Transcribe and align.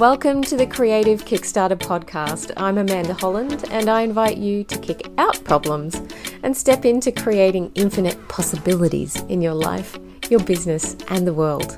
Welcome 0.00 0.40
to 0.44 0.56
the 0.56 0.66
Creative 0.66 1.26
Kickstarter 1.26 1.76
podcast. 1.76 2.52
I'm 2.56 2.78
Amanda 2.78 3.12
Holland, 3.12 3.66
and 3.70 3.90
I 3.90 4.00
invite 4.00 4.38
you 4.38 4.64
to 4.64 4.78
kick 4.78 5.06
out 5.18 5.44
problems 5.44 6.00
and 6.42 6.56
step 6.56 6.86
into 6.86 7.12
creating 7.12 7.70
infinite 7.74 8.16
possibilities 8.26 9.16
in 9.24 9.42
your 9.42 9.52
life, 9.52 9.98
your 10.30 10.40
business, 10.40 10.96
and 11.08 11.26
the 11.26 11.34
world. 11.34 11.76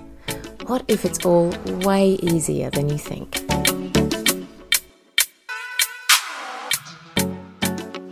What 0.67 0.85
if 0.87 1.05
it's 1.05 1.27
all 1.27 1.49
way 1.81 2.11
easier 2.23 2.71
than 2.71 2.89
you 2.91 2.97
think? 2.97 3.41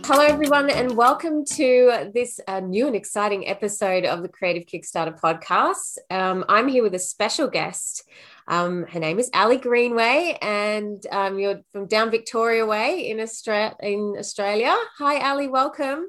Hello, 0.03 0.25
everyone, 0.25 0.69
and 0.69 0.97
welcome 0.97 1.45
to 1.45 2.11
this 2.13 2.41
uh, 2.49 2.59
new 2.59 2.85
and 2.85 2.97
exciting 2.97 3.47
episode 3.47 4.03
of 4.03 4.23
the 4.23 4.27
Creative 4.27 4.65
Kickstarter 4.65 5.17
podcast. 5.17 5.99
Um, 6.09 6.43
I'm 6.49 6.67
here 6.67 6.83
with 6.83 6.95
a 6.95 6.99
special 6.99 7.47
guest. 7.47 8.03
Um, 8.47 8.85
her 8.87 8.99
name 8.99 9.19
is 9.19 9.29
Ali 9.33 9.57
Greenway, 9.57 10.37
and 10.41 11.05
um, 11.11 11.39
you're 11.39 11.61
from 11.71 11.87
down 11.87 12.11
Victoria 12.11 12.65
Way 12.65 13.09
in, 13.09 13.17
Austra- 13.17 13.75
in 13.81 14.15
Australia. 14.17 14.75
Hi, 14.97 15.29
Ali, 15.29 15.47
welcome. 15.47 16.07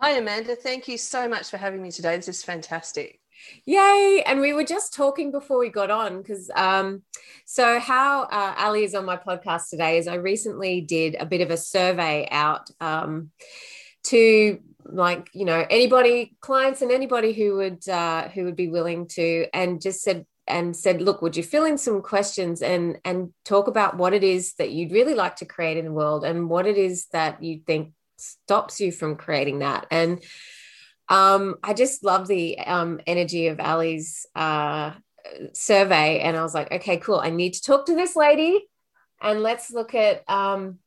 Hi, 0.00 0.12
Amanda. 0.12 0.56
Thank 0.56 0.88
you 0.88 0.96
so 0.96 1.28
much 1.28 1.50
for 1.50 1.56
having 1.56 1.82
me 1.82 1.90
today. 1.90 2.16
This 2.16 2.28
is 2.28 2.42
fantastic. 2.42 3.20
Yay! 3.64 4.22
And 4.26 4.40
we 4.40 4.52
were 4.52 4.64
just 4.64 4.94
talking 4.94 5.30
before 5.30 5.58
we 5.58 5.68
got 5.68 5.90
on 5.90 6.22
because, 6.22 6.50
um, 6.54 7.02
so 7.44 7.78
how 7.78 8.22
uh, 8.22 8.54
Ali 8.58 8.84
is 8.84 8.94
on 8.94 9.04
my 9.04 9.16
podcast 9.16 9.70
today 9.70 9.98
is 9.98 10.08
I 10.08 10.14
recently 10.14 10.80
did 10.80 11.16
a 11.18 11.26
bit 11.26 11.40
of 11.40 11.50
a 11.50 11.56
survey 11.56 12.28
out 12.30 12.70
um, 12.80 13.30
to 14.04 14.60
like 14.84 15.28
you 15.34 15.44
know 15.44 15.66
anybody 15.68 16.36
clients 16.40 16.80
and 16.80 16.90
anybody 16.90 17.32
who 17.32 17.56
would 17.56 17.88
uh, 17.88 18.28
who 18.28 18.44
would 18.44 18.56
be 18.56 18.68
willing 18.68 19.06
to 19.08 19.46
and 19.52 19.80
just 19.80 20.02
said 20.02 20.26
and 20.48 20.76
said 20.76 21.00
look 21.00 21.22
would 21.22 21.36
you 21.36 21.42
fill 21.42 21.64
in 21.64 21.78
some 21.78 22.02
questions 22.02 22.62
and 22.62 22.98
and 23.04 23.32
talk 23.44 23.68
about 23.68 23.96
what 23.96 24.12
it 24.12 24.24
is 24.24 24.54
that 24.54 24.70
you'd 24.70 24.92
really 24.92 25.14
like 25.14 25.36
to 25.36 25.46
create 25.46 25.76
in 25.76 25.84
the 25.84 25.92
world 25.92 26.24
and 26.24 26.48
what 26.48 26.66
it 26.66 26.76
is 26.76 27.06
that 27.12 27.42
you 27.42 27.60
think 27.66 27.92
stops 28.16 28.80
you 28.80 28.90
from 28.90 29.16
creating 29.16 29.60
that 29.60 29.86
and 29.90 30.22
um, 31.08 31.56
I 31.62 31.72
just 31.72 32.04
love 32.04 32.28
the 32.28 32.58
um, 32.58 33.00
energy 33.06 33.48
of 33.48 33.60
Ali's 33.60 34.26
uh, 34.34 34.92
survey. 35.52 36.20
And 36.20 36.36
I 36.36 36.42
was 36.42 36.54
like, 36.54 36.70
okay, 36.70 36.98
cool. 36.98 37.18
I 37.18 37.30
need 37.30 37.54
to 37.54 37.62
talk 37.62 37.86
to 37.86 37.94
this 37.94 38.16
lady 38.16 38.68
and 39.20 39.42
let's 39.42 39.70
look 39.70 39.94
at, 39.94 40.28
um, 40.28 40.78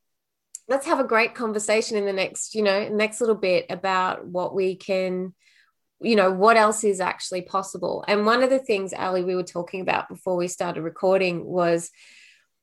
let's 0.68 0.86
have 0.86 1.00
a 1.00 1.04
great 1.04 1.34
conversation 1.34 1.96
in 1.96 2.06
the 2.06 2.12
next, 2.12 2.54
you 2.54 2.62
know, 2.62 2.88
next 2.88 3.20
little 3.20 3.36
bit 3.36 3.66
about 3.68 4.26
what 4.26 4.54
we 4.54 4.76
can, 4.76 5.34
you 6.02 6.16
know, 6.16 6.30
what 6.30 6.56
else 6.56 6.84
is 6.84 7.00
actually 7.00 7.42
possible. 7.42 8.04
And 8.08 8.26
one 8.26 8.42
of 8.42 8.50
the 8.50 8.58
things, 8.58 8.92
Ali, 8.92 9.24
we 9.24 9.36
were 9.36 9.42
talking 9.42 9.80
about 9.80 10.08
before 10.08 10.36
we 10.36 10.48
started 10.48 10.82
recording 10.82 11.44
was, 11.44 11.90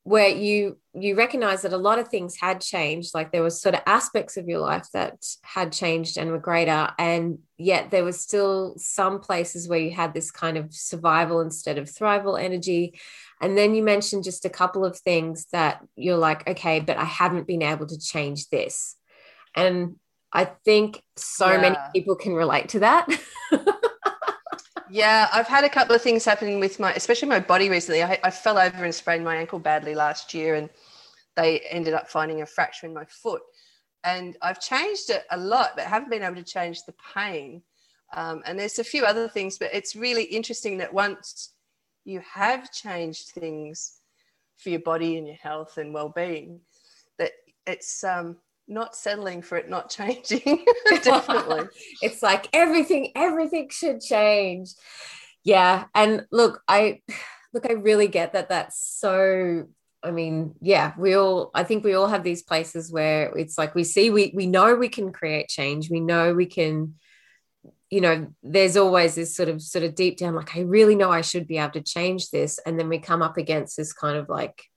where 0.03 0.29
you 0.29 0.77
you 0.93 1.15
recognize 1.15 1.61
that 1.61 1.73
a 1.73 1.77
lot 1.77 1.99
of 1.99 2.07
things 2.07 2.35
had 2.35 2.61
changed 2.61 3.13
like 3.13 3.31
there 3.31 3.43
was 3.43 3.61
sort 3.61 3.75
of 3.75 3.81
aspects 3.85 4.37
of 4.37 4.47
your 4.47 4.59
life 4.59 4.87
that 4.93 5.23
had 5.43 5.71
changed 5.71 6.17
and 6.17 6.31
were 6.31 6.39
greater 6.39 6.89
and 6.97 7.37
yet 7.57 7.91
there 7.91 8.03
was 8.03 8.19
still 8.19 8.73
some 8.77 9.19
places 9.19 9.67
where 9.67 9.79
you 9.79 9.91
had 9.91 10.13
this 10.13 10.31
kind 10.31 10.57
of 10.57 10.73
survival 10.73 11.41
instead 11.41 11.77
of 11.77 11.85
thrival 11.85 12.41
energy 12.41 12.99
and 13.41 13.57
then 13.57 13.75
you 13.75 13.83
mentioned 13.83 14.23
just 14.23 14.45
a 14.45 14.49
couple 14.49 14.83
of 14.83 14.97
things 14.97 15.45
that 15.51 15.85
you're 15.95 16.17
like 16.17 16.47
okay 16.47 16.79
but 16.79 16.97
i 16.97 17.05
haven't 17.05 17.45
been 17.45 17.61
able 17.61 17.85
to 17.85 17.99
change 17.99 18.49
this 18.49 18.95
and 19.55 19.95
i 20.33 20.45
think 20.45 21.01
so 21.15 21.49
yeah. 21.51 21.61
many 21.61 21.77
people 21.93 22.15
can 22.15 22.33
relate 22.33 22.69
to 22.69 22.79
that 22.79 23.07
Yeah, 24.89 25.29
I've 25.31 25.47
had 25.47 25.63
a 25.63 25.69
couple 25.69 25.95
of 25.95 26.01
things 26.01 26.25
happening 26.25 26.59
with 26.59 26.79
my, 26.79 26.93
especially 26.93 27.27
my 27.27 27.39
body 27.39 27.69
recently. 27.69 28.01
I, 28.01 28.19
I 28.23 28.31
fell 28.31 28.57
over 28.57 28.83
and 28.83 28.93
sprained 28.93 29.23
my 29.23 29.35
ankle 29.35 29.59
badly 29.59 29.93
last 29.93 30.33
year, 30.33 30.55
and 30.55 30.69
they 31.35 31.59
ended 31.69 31.93
up 31.93 32.09
finding 32.09 32.41
a 32.41 32.45
fracture 32.45 32.87
in 32.87 32.93
my 32.93 33.05
foot. 33.05 33.41
And 34.03 34.35
I've 34.41 34.59
changed 34.59 35.11
it 35.11 35.25
a 35.29 35.37
lot, 35.37 35.73
but 35.75 35.85
haven't 35.85 36.09
been 36.09 36.23
able 36.23 36.37
to 36.37 36.43
change 36.43 36.85
the 36.85 36.95
pain. 37.13 37.61
Um, 38.13 38.41
and 38.45 38.57
there's 38.57 38.79
a 38.79 38.83
few 38.83 39.05
other 39.05 39.27
things, 39.27 39.59
but 39.59 39.69
it's 39.73 39.95
really 39.95 40.23
interesting 40.23 40.79
that 40.79 40.91
once 40.91 41.51
you 42.03 42.21
have 42.21 42.71
changed 42.71 43.29
things 43.29 43.99
for 44.57 44.69
your 44.69 44.79
body 44.79 45.17
and 45.17 45.27
your 45.27 45.35
health 45.35 45.77
and 45.77 45.93
well-being, 45.93 46.61
that 47.19 47.33
it's 47.67 48.03
um, 48.03 48.37
not 48.69 48.95
settling 48.95 49.41
for 49.41 49.57
it 49.57 49.69
not 49.69 49.89
changing. 49.89 50.65
Definitely. 51.03 51.67
it's 52.01 52.21
like 52.21 52.47
everything, 52.53 53.11
everything 53.15 53.69
should 53.71 54.01
change. 54.01 54.73
Yeah. 55.43 55.85
And 55.95 56.25
look, 56.31 56.61
I 56.67 57.01
look, 57.53 57.65
I 57.69 57.73
really 57.73 58.07
get 58.07 58.33
that 58.33 58.49
that's 58.49 58.79
so 58.79 59.67
I 60.01 60.11
mean, 60.11 60.55
yeah, 60.61 60.93
we 60.97 61.15
all 61.15 61.51
I 61.53 61.63
think 61.63 61.83
we 61.83 61.95
all 61.95 62.07
have 62.07 62.23
these 62.23 62.43
places 62.43 62.91
where 62.91 63.35
it's 63.37 63.57
like 63.57 63.75
we 63.75 63.83
see 63.83 64.09
we 64.09 64.31
we 64.33 64.45
know 64.45 64.75
we 64.75 64.89
can 64.89 65.11
create 65.11 65.49
change. 65.49 65.89
We 65.89 65.99
know 65.99 66.33
we 66.33 66.45
can 66.45 66.95
you 67.89 68.01
know, 68.01 68.27
there's 68.43 68.77
always 68.77 69.15
this 69.15 69.35
sort 69.35 69.49
of 69.49 69.63
sort 69.63 69.83
of 69.83 69.95
deep 69.95 70.17
down 70.17 70.35
like 70.35 70.55
I 70.55 70.61
really 70.61 70.95
know 70.95 71.11
I 71.11 71.21
should 71.21 71.47
be 71.47 71.57
able 71.57 71.71
to 71.71 71.81
change 71.81 72.29
this 72.29 72.59
and 72.65 72.79
then 72.79 72.87
we 72.87 72.99
come 72.99 73.23
up 73.23 73.37
against 73.37 73.75
this 73.75 73.93
kind 73.93 74.15
of 74.15 74.29
like 74.29 74.68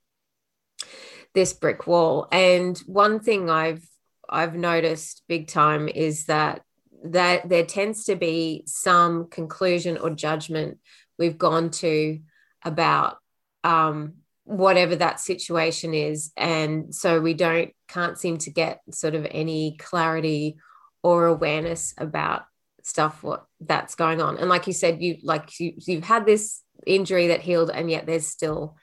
this 1.34 1.52
brick 1.52 1.86
wall. 1.86 2.28
And 2.30 2.78
one 2.86 3.20
thing 3.20 3.50
I've 3.50 3.86
I've 4.28 4.54
noticed 4.54 5.22
big 5.28 5.48
time 5.48 5.88
is 5.88 6.26
that 6.26 6.62
that 7.04 7.48
there 7.48 7.64
tends 7.64 8.04
to 8.04 8.16
be 8.16 8.62
some 8.66 9.28
conclusion 9.28 9.98
or 9.98 10.10
judgment 10.10 10.78
we've 11.18 11.38
gone 11.38 11.70
to 11.70 12.20
about 12.64 13.18
um, 13.64 14.14
whatever 14.44 14.96
that 14.96 15.20
situation 15.20 15.94
is, 15.94 16.32
and 16.36 16.94
so 16.94 17.20
we 17.20 17.34
don't 17.34 17.70
can't 17.88 18.18
seem 18.18 18.38
to 18.38 18.50
get 18.50 18.80
sort 18.92 19.14
of 19.14 19.26
any 19.30 19.76
clarity 19.78 20.56
or 21.02 21.26
awareness 21.26 21.94
about 21.98 22.44
stuff 22.82 23.22
what 23.22 23.44
that's 23.60 23.94
going 23.94 24.20
on. 24.20 24.38
And 24.38 24.48
like 24.48 24.66
you 24.66 24.72
said, 24.72 25.02
you 25.02 25.18
like 25.22 25.58
you, 25.60 25.74
you've 25.76 26.04
had 26.04 26.26
this 26.26 26.62
injury 26.86 27.28
that 27.28 27.40
healed, 27.40 27.70
and 27.70 27.90
yet 27.90 28.06
there's 28.06 28.26
still 28.26 28.76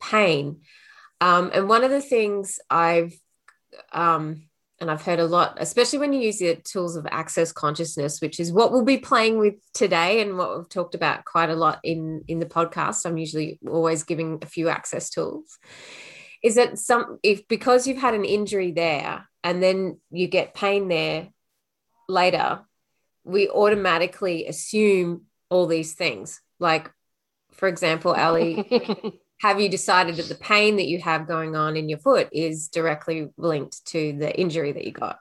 pain. 0.00 0.60
Um, 1.20 1.50
and 1.54 1.68
one 1.68 1.84
of 1.84 1.90
the 1.90 2.00
things 2.00 2.60
I've, 2.70 3.14
um, 3.92 4.48
and 4.80 4.90
I've 4.90 5.02
heard 5.02 5.20
a 5.20 5.26
lot, 5.26 5.56
especially 5.60 6.00
when 6.00 6.12
you 6.12 6.20
use 6.20 6.38
the 6.38 6.56
tools 6.56 6.96
of 6.96 7.06
access 7.10 7.52
consciousness, 7.52 8.20
which 8.20 8.40
is 8.40 8.52
what 8.52 8.72
we'll 8.72 8.84
be 8.84 8.98
playing 8.98 9.38
with 9.38 9.54
today 9.72 10.20
and 10.20 10.36
what 10.36 10.56
we've 10.56 10.68
talked 10.68 10.94
about 10.94 11.24
quite 11.24 11.48
a 11.48 11.56
lot 11.56 11.78
in, 11.84 12.24
in 12.28 12.40
the 12.40 12.46
podcast. 12.46 13.06
I'm 13.06 13.16
usually 13.16 13.58
always 13.66 14.02
giving 14.02 14.40
a 14.42 14.46
few 14.46 14.68
access 14.68 15.10
tools. 15.10 15.58
Is 16.42 16.56
that 16.56 16.78
some, 16.78 17.18
if 17.22 17.48
because 17.48 17.86
you've 17.86 18.00
had 18.00 18.14
an 18.14 18.24
injury 18.24 18.72
there 18.72 19.26
and 19.42 19.62
then 19.62 20.00
you 20.10 20.26
get 20.26 20.54
pain 20.54 20.88
there 20.88 21.28
later, 22.08 22.60
we 23.24 23.48
automatically 23.48 24.46
assume 24.46 25.22
all 25.48 25.66
these 25.66 25.94
things. 25.94 26.40
Like, 26.58 26.90
for 27.52 27.68
example, 27.68 28.12
Ali, 28.12 29.20
have 29.40 29.60
you 29.60 29.68
decided 29.68 30.16
that 30.16 30.28
the 30.28 30.34
pain 30.34 30.76
that 30.76 30.86
you 30.86 31.00
have 31.00 31.26
going 31.26 31.56
on 31.56 31.76
in 31.76 31.88
your 31.88 31.98
foot 31.98 32.28
is 32.32 32.68
directly 32.68 33.30
linked 33.36 33.84
to 33.86 34.12
the 34.14 34.34
injury 34.38 34.72
that 34.72 34.84
you 34.84 34.92
got? 34.92 35.18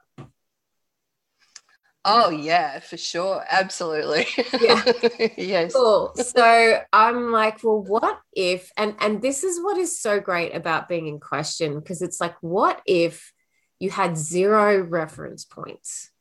Oh 2.05 2.29
yeah, 2.29 2.79
for 2.79 2.97
sure. 2.97 3.45
Absolutely. 3.49 4.27
Yeah. 4.59 4.83
yes. 5.37 5.73
Cool. 5.73 6.13
So 6.15 6.79
I'm 6.91 7.31
like, 7.31 7.63
well, 7.63 7.81
what 7.81 8.19
if 8.33 8.71
and 8.75 8.95
and 8.99 9.21
this 9.21 9.43
is 9.43 9.61
what 9.61 9.77
is 9.77 9.99
so 9.99 10.19
great 10.19 10.53
about 10.53 10.89
being 10.89 11.07
in 11.07 11.19
question 11.19 11.79
because 11.79 12.01
it's 12.01 12.19
like, 12.19 12.35
what 12.41 12.81
if 12.85 13.31
you 13.79 13.89
had 13.89 14.17
zero 14.17 14.81
reference 14.81 15.45
points? 15.45 16.11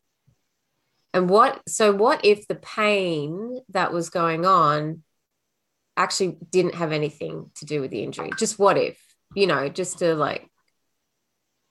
And 1.13 1.29
what 1.29 1.61
so 1.69 1.93
what 1.93 2.25
if 2.25 2.47
the 2.47 2.55
pain 2.55 3.61
that 3.71 3.93
was 3.93 4.09
going 4.09 4.47
on 4.47 5.03
actually 5.97 6.39
didn't 6.51 6.75
have 6.75 6.93
anything 6.93 7.51
to 7.57 7.65
do 7.65 7.81
with 7.81 7.91
the 7.91 8.03
injury. 8.03 8.31
Just 8.39 8.59
what 8.59 8.79
if, 8.79 8.99
you 9.35 9.47
know, 9.47 9.69
just 9.69 9.99
to 9.99 10.15
like, 10.15 10.49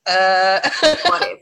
uh, 0.06 0.60
what 1.06 1.28
if? 1.28 1.42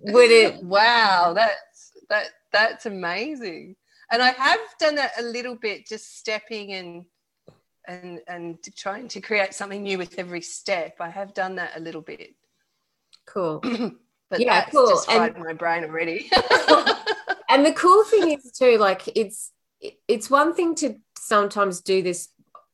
Would 0.00 0.30
it? 0.30 0.62
Wow, 0.62 1.32
that's 1.34 1.92
that 2.08 2.26
that's 2.52 2.86
amazing. 2.86 3.76
And 4.10 4.22
I 4.22 4.30
have 4.30 4.60
done 4.78 4.96
that 4.96 5.12
a 5.18 5.22
little 5.22 5.56
bit, 5.56 5.86
just 5.86 6.18
stepping 6.18 6.72
and 6.72 7.04
and 7.86 8.20
and 8.28 8.58
trying 8.76 9.08
to 9.08 9.20
create 9.20 9.54
something 9.54 9.82
new 9.82 9.98
with 9.98 10.18
every 10.18 10.42
step. 10.42 10.96
I 11.00 11.08
have 11.08 11.34
done 11.34 11.56
that 11.56 11.76
a 11.76 11.80
little 11.80 12.00
bit. 12.00 12.34
Cool. 13.26 13.60
but 14.30 14.40
yeah, 14.40 14.60
that's 14.60 14.72
cool. 14.72 14.88
just 14.88 15.06
fried 15.06 15.34
and, 15.34 15.44
my 15.44 15.52
brain 15.52 15.84
already. 15.84 16.30
and 17.48 17.64
the 17.64 17.72
cool 17.74 18.04
thing 18.04 18.32
is 18.32 18.52
too, 18.52 18.78
like 18.78 19.08
it's 19.16 19.52
it's 20.08 20.30
one 20.30 20.54
thing 20.54 20.74
to 20.76 20.96
sometimes 21.18 21.80
do 21.80 22.02
this 22.02 22.28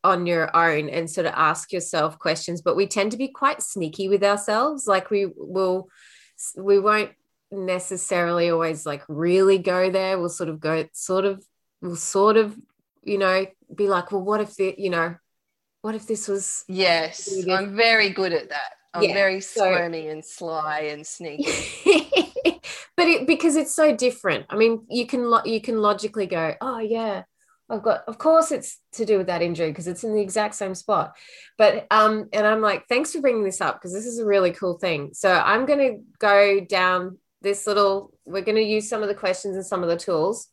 on 0.05 0.27
your 0.27 0.55
own 0.57 0.89
and 0.89 1.11
sort 1.11 1.27
of 1.27 1.35
ask 1.37 1.73
yourself 1.73 2.19
questions 2.19 2.63
but 2.63 2.77
we 2.77 2.87
tend 2.87 3.11
to 3.11 3.19
be 3.19 3.29
quite 3.29 3.63
sneaky 3.63 4.09
with 4.09 4.23
ourselves. 4.23 4.87
Like 4.87 5.11
we 5.11 5.27
will 5.37 5.89
we 6.57 6.79
won't 6.79 7.11
necessarily 7.51 8.51
always 8.51 8.87
like 8.87 9.03
really 9.09 9.59
go 9.59 9.91
there. 9.91 10.19
We'll 10.19 10.29
sort 10.29 10.51
of 10.51 10.61
go 10.61 10.87
sort 10.93 11.25
of 11.25 11.45
we'll 11.81 11.97
sort 11.97 12.37
of 12.37 12.57
you 13.03 13.19
know 13.19 13.47
be 13.75 13.89
like 13.89 14.13
well 14.13 14.23
what 14.23 14.41
if 14.41 14.55
the 14.57 14.75
you 14.77 14.91
know 14.91 15.17
what 15.83 15.95
if 15.95 16.07
this 16.07 16.29
was 16.29 16.65
yes 16.69 17.31
i'm 17.49 17.77
very 17.77 18.11
good 18.11 18.33
at 18.33 18.49
that. 18.51 18.73
I'm 18.95 19.05
yeah, 19.05 19.15
very 19.15 19.41
squirmy 19.41 20.05
so, 20.05 20.11
and 20.11 20.25
sly 20.25 20.81
and 20.91 21.07
sneaky 21.07 22.28
but 22.99 23.09
it 23.09 23.27
because 23.27 23.57
it's 23.57 23.75
so 23.75 23.97
different 23.97 24.45
i 24.51 24.57
mean 24.57 24.85
you 24.91 25.07
can 25.07 25.33
you 25.47 25.61
can 25.61 25.81
logically 25.81 26.27
go 26.27 26.55
oh 26.61 26.79
yeah 26.79 27.23
I've 27.71 27.83
got, 27.83 28.05
of 28.09 28.17
course, 28.17 28.51
it's 28.51 28.79
to 28.93 29.05
do 29.05 29.19
with 29.19 29.27
that 29.27 29.43
injury 29.43 29.69
because 29.69 29.87
it's 29.87 30.03
in 30.03 30.15
the 30.15 30.23
exact 30.23 30.55
same 30.55 30.75
spot. 30.75 31.15
But, 31.59 31.87
um, 31.91 32.29
and 32.33 32.47
I'm 32.47 32.63
like, 32.63 32.89
thanks 32.89 33.13
for 33.13 33.21
bringing 33.21 33.45
this 33.45 33.61
up 33.61 33.77
because 33.77 33.93
this 33.93 34.07
is 34.07 34.19
a 34.19 34.25
really 34.25 34.53
cool 34.53 34.79
thing. 34.79 35.11
So 35.13 35.31
I'm 35.31 35.67
going 35.67 35.79
to 35.79 36.03
go 36.19 36.61
down 36.61 37.19
this 37.43 37.67
little, 37.67 38.13
we're 38.25 38.43
going 38.43 38.57
to 38.57 38.63
use 38.63 38.89
some 38.89 39.03
of 39.03 39.09
the 39.09 39.15
questions 39.15 39.55
and 39.55 39.67
some 39.67 39.83
of 39.83 39.91
the 39.91 39.99
tools. 39.99 40.49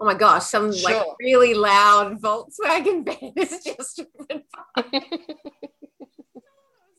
Oh 0.00 0.04
my 0.04 0.14
gosh, 0.14 0.46
some 0.46 0.72
sure. 0.74 0.90
like 0.90 1.06
really 1.20 1.54
loud 1.54 2.20
Volkswagen 2.20 3.04
van 3.04 3.32
is 3.36 3.62
just 3.62 4.00
it's 4.76 5.26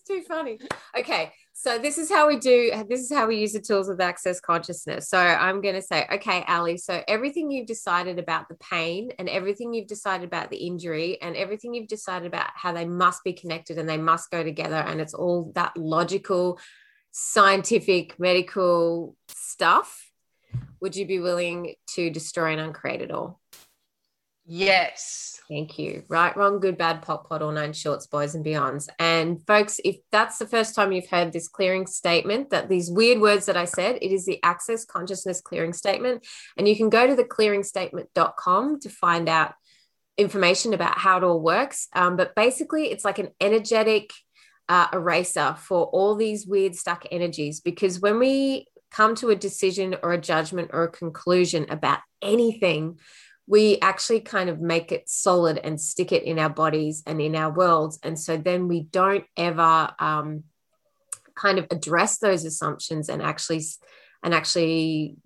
too 0.07 0.21
funny. 0.21 0.57
Okay, 0.97 1.33
so 1.53 1.77
this 1.77 1.97
is 1.97 2.09
how 2.09 2.27
we 2.27 2.37
do. 2.37 2.71
This 2.89 3.01
is 3.01 3.11
how 3.11 3.27
we 3.27 3.37
use 3.37 3.53
the 3.53 3.61
tools 3.61 3.87
of 3.87 4.01
access 4.01 4.39
consciousness. 4.39 5.07
So 5.07 5.17
I'm 5.17 5.61
going 5.61 5.75
to 5.75 5.81
say, 5.81 6.05
okay, 6.11 6.43
Ali. 6.47 6.77
So 6.77 7.03
everything 7.07 7.51
you've 7.51 7.67
decided 7.67 8.17
about 8.19 8.49
the 8.49 8.55
pain, 8.55 9.11
and 9.19 9.29
everything 9.29 9.73
you've 9.73 9.87
decided 9.87 10.25
about 10.27 10.49
the 10.49 10.57
injury, 10.57 11.21
and 11.21 11.35
everything 11.35 11.73
you've 11.73 11.87
decided 11.87 12.25
about 12.25 12.49
how 12.55 12.73
they 12.73 12.85
must 12.85 13.23
be 13.23 13.33
connected 13.33 13.77
and 13.77 13.87
they 13.87 13.97
must 13.97 14.31
go 14.31 14.43
together, 14.43 14.75
and 14.75 14.99
it's 14.99 15.13
all 15.13 15.51
that 15.55 15.77
logical, 15.77 16.59
scientific, 17.11 18.19
medical 18.19 19.15
stuff. 19.27 20.09
Would 20.81 20.95
you 20.95 21.05
be 21.05 21.19
willing 21.19 21.75
to 21.91 22.09
destroy 22.09 22.51
and 22.51 22.61
uncreate 22.61 23.01
it 23.01 23.11
all? 23.11 23.39
Yes. 24.45 25.39
Thank 25.47 25.77
you. 25.79 26.03
Right, 26.09 26.35
wrong, 26.35 26.59
good, 26.59 26.77
bad, 26.77 27.01
POC, 27.01 27.27
POD, 27.29 27.41
all 27.41 27.51
nine 27.51 27.73
shorts, 27.73 28.07
boys 28.07 28.35
and 28.35 28.45
beyonds. 28.45 28.87
And 28.99 29.45
folks, 29.45 29.79
if 29.85 29.97
that's 30.11 30.37
the 30.37 30.45
first 30.45 30.75
time 30.75 30.91
you've 30.91 31.09
heard 31.09 31.31
this 31.31 31.47
clearing 31.47 31.87
statement, 31.87 32.49
that 32.49 32.69
these 32.69 32.91
weird 32.91 33.21
words 33.21 33.45
that 33.45 33.55
I 33.55 33.65
said, 33.65 33.97
it 34.01 34.11
is 34.11 34.25
the 34.25 34.41
Access 34.43 34.83
Consciousness 34.85 35.41
Clearing 35.41 35.73
Statement. 35.73 36.25
And 36.57 36.67
you 36.67 36.75
can 36.75 36.89
go 36.89 37.07
to 37.07 37.15
the 37.15 37.23
clearingstatement.com 37.23 38.79
to 38.81 38.89
find 38.89 39.29
out 39.29 39.53
information 40.17 40.73
about 40.73 40.97
how 40.97 41.17
it 41.17 41.23
all 41.23 41.39
works. 41.39 41.87
Um, 41.93 42.17
but 42.17 42.35
basically, 42.35 42.91
it's 42.91 43.05
like 43.05 43.19
an 43.19 43.29
energetic 43.39 44.11
uh, 44.67 44.87
eraser 44.93 45.55
for 45.57 45.85
all 45.85 46.15
these 46.15 46.47
weird 46.47 46.75
stuck 46.75 47.05
energies. 47.11 47.61
Because 47.61 47.99
when 47.99 48.19
we 48.19 48.67
come 48.91 49.15
to 49.15 49.29
a 49.29 49.35
decision 49.35 49.95
or 50.03 50.13
a 50.13 50.21
judgment 50.21 50.71
or 50.73 50.83
a 50.83 50.91
conclusion 50.91 51.65
about 51.69 51.99
anything, 52.21 52.99
we 53.47 53.77
actually 53.81 54.21
kind 54.21 54.49
of 54.49 54.61
make 54.61 54.91
it 54.91 55.09
solid 55.09 55.57
and 55.57 55.79
stick 55.79 56.11
it 56.11 56.23
in 56.23 56.39
our 56.39 56.49
bodies 56.49 57.03
and 57.05 57.21
in 57.21 57.35
our 57.35 57.51
worlds. 57.51 57.99
And 58.01 58.17
so 58.17 58.37
then 58.37 58.67
we 58.67 58.81
don't 58.81 59.25
ever 59.35 59.89
um, 59.99 60.43
kind 61.35 61.59
of 61.59 61.67
address 61.71 62.19
those 62.19 62.45
assumptions 62.45 63.09
and 63.09 63.21
actually 63.21 63.63
and 64.23 64.33
actually 64.33 65.17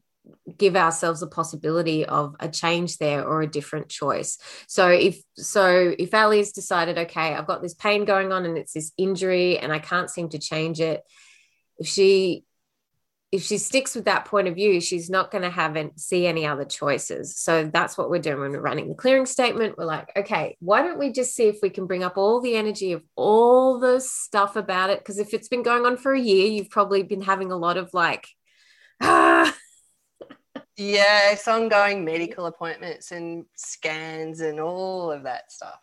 give 0.57 0.75
ourselves 0.75 1.21
a 1.21 1.27
possibility 1.27 2.05
of 2.05 2.35
a 2.39 2.49
change 2.49 2.97
there 2.97 3.25
or 3.25 3.41
a 3.41 3.47
different 3.47 3.89
choice. 3.89 4.37
So 4.67 4.89
if 4.89 5.21
so 5.35 5.93
if 5.97 6.13
Ali 6.13 6.39
has 6.39 6.51
decided, 6.51 6.97
okay, 6.97 7.33
I've 7.33 7.47
got 7.47 7.61
this 7.61 7.75
pain 7.75 8.05
going 8.05 8.31
on 8.31 8.45
and 8.45 8.57
it's 8.57 8.73
this 8.73 8.91
injury 8.97 9.59
and 9.59 9.71
I 9.71 9.79
can't 9.79 10.09
seem 10.09 10.29
to 10.29 10.39
change 10.39 10.81
it, 10.81 11.03
if 11.77 11.87
she 11.87 12.45
if 13.31 13.43
she 13.43 13.57
sticks 13.57 13.93
with 13.93 14.05
that 14.05 14.25
point 14.25 14.47
of 14.47 14.55
view, 14.55 14.79
she's 14.79 15.09
not 15.09 15.31
going 15.31 15.41
to 15.41 15.49
have 15.49 15.75
and 15.75 15.91
see 15.99 16.25
any 16.25 16.45
other 16.45 16.63
choices. 16.63 17.35
So 17.35 17.65
that's 17.65 17.97
what 17.97 18.09
we're 18.09 18.21
doing 18.21 18.39
when 18.39 18.51
we're 18.51 18.61
running 18.61 18.87
the 18.87 18.95
clearing 18.95 19.25
statement. 19.25 19.77
We're 19.77 19.85
like, 19.85 20.09
okay, 20.15 20.55
why 20.59 20.81
don't 20.81 20.97
we 20.97 21.11
just 21.11 21.35
see 21.35 21.47
if 21.47 21.57
we 21.61 21.69
can 21.69 21.87
bring 21.87 22.03
up 22.03 22.17
all 22.17 22.39
the 22.39 22.55
energy 22.55 22.93
of 22.93 23.03
all 23.15 23.79
the 23.79 23.99
stuff 23.99 24.55
about 24.55 24.91
it? 24.91 24.99
Because 24.99 25.19
if 25.19 25.33
it's 25.33 25.49
been 25.49 25.63
going 25.63 25.85
on 25.85 25.97
for 25.97 26.13
a 26.13 26.19
year, 26.19 26.47
you've 26.47 26.69
probably 26.69 27.03
been 27.03 27.21
having 27.21 27.51
a 27.51 27.57
lot 27.57 27.77
of 27.77 27.89
like, 27.93 28.27
ah. 29.01 29.53
Yeah, 30.79 31.31
it's 31.31 31.47
ongoing 31.47 32.05
medical 32.05 32.45
appointments 32.45 33.11
and 33.11 33.45
scans 33.55 34.41
and 34.41 34.59
all 34.59 35.11
of 35.11 35.23
that 35.23 35.51
stuff. 35.51 35.79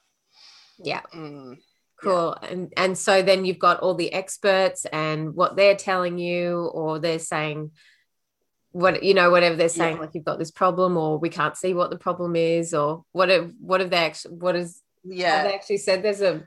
Yeah. 0.78 1.02
Mm 1.12 1.56
cool. 2.02 2.36
Yeah. 2.42 2.48
and 2.48 2.72
and 2.76 2.98
so 2.98 3.22
then 3.22 3.44
you've 3.44 3.58
got 3.58 3.80
all 3.80 3.94
the 3.94 4.12
experts 4.12 4.86
and 4.86 5.34
what 5.34 5.56
they're 5.56 5.76
telling 5.76 6.18
you 6.18 6.66
or 6.72 6.98
they're 6.98 7.18
saying 7.18 7.70
what 8.72 9.04
you 9.04 9.14
know 9.14 9.30
whatever 9.30 9.54
they're 9.54 9.68
saying 9.68 9.96
yeah. 9.96 10.00
like 10.00 10.10
you've 10.14 10.24
got 10.24 10.38
this 10.38 10.50
problem 10.50 10.96
or 10.96 11.16
we 11.18 11.28
can't 11.28 11.56
see 11.56 11.74
what 11.74 11.90
the 11.90 11.96
problem 11.96 12.34
is 12.34 12.74
or 12.74 13.04
what 13.12 13.28
have 13.28 13.52
what 13.60 13.80
have 13.80 13.90
they 13.90 13.98
actually 13.98 14.34
what 14.34 14.56
is 14.56 14.82
yeah 15.04 15.44
they 15.44 15.54
actually 15.54 15.76
said 15.76 16.02
there's 16.02 16.20
a 16.20 16.42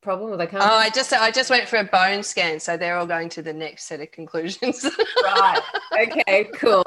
problem 0.00 0.30
or 0.30 0.36
they 0.36 0.46
can't 0.46 0.62
oh 0.62 0.66
i 0.66 0.88
just 0.90 1.12
i 1.12 1.32
just 1.32 1.50
went 1.50 1.68
for 1.68 1.78
a 1.78 1.84
bone 1.84 2.22
scan 2.22 2.60
so 2.60 2.76
they're 2.76 2.96
all 2.96 3.06
going 3.06 3.28
to 3.28 3.42
the 3.42 3.52
next 3.52 3.84
set 3.84 4.00
of 4.00 4.10
conclusions. 4.10 4.88
Right. 5.22 5.60
Okay 5.94 6.50
cool. 6.54 6.84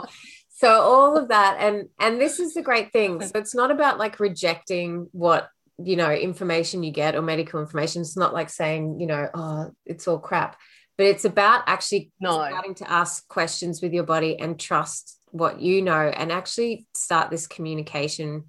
So 0.49 0.69
all 0.69 1.17
of 1.17 1.29
that 1.29 1.57
and 1.59 1.87
and 1.99 2.19
this 2.19 2.39
is 2.39 2.53
the 2.53 2.61
great 2.61 2.91
thing. 2.91 3.21
So 3.21 3.31
it's 3.35 3.55
not 3.55 3.71
about 3.71 3.97
like 3.99 4.19
rejecting 4.19 5.07
what 5.11 5.49
you 5.83 5.95
know 5.95 6.11
information 6.11 6.83
you 6.83 6.91
get 6.91 7.15
or 7.15 7.21
medical 7.21 7.59
information 7.59 8.01
it's 8.01 8.17
not 8.17 8.33
like 8.33 8.49
saying 8.49 8.99
you 8.99 9.05
know 9.05 9.29
oh 9.33 9.71
it's 9.85 10.07
all 10.07 10.17
crap 10.17 10.57
but 10.97 11.05
it's 11.05 11.25
about 11.25 11.63
actually 11.67 12.11
no. 12.19 12.31
starting 12.31 12.73
to 12.75 12.91
ask 12.91 13.27
questions 13.27 13.81
with 13.81 13.93
your 13.93 14.03
body 14.03 14.37
and 14.39 14.59
trust 14.59 15.19
what 15.29 15.61
you 15.61 15.81
know 15.81 15.93
and 15.93 16.31
actually 16.31 16.87
start 16.95 17.29
this 17.29 17.47
communication 17.47 18.45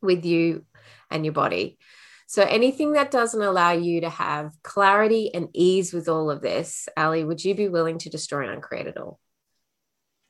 with 0.00 0.24
you 0.24 0.64
and 1.10 1.24
your 1.24 1.32
body. 1.32 1.78
So 2.26 2.42
anything 2.42 2.92
that 2.92 3.10
doesn't 3.10 3.42
allow 3.42 3.72
you 3.72 4.02
to 4.02 4.08
have 4.08 4.52
clarity 4.62 5.34
and 5.34 5.48
ease 5.52 5.92
with 5.92 6.08
all 6.08 6.30
of 6.30 6.40
this 6.40 6.88
ali 6.96 7.24
would 7.24 7.44
you 7.44 7.54
be 7.54 7.68
willing 7.68 7.98
to 7.98 8.10
destroy 8.10 8.44
and 8.44 8.54
uncreate 8.54 8.86
it 8.86 8.96
all? 8.96 9.18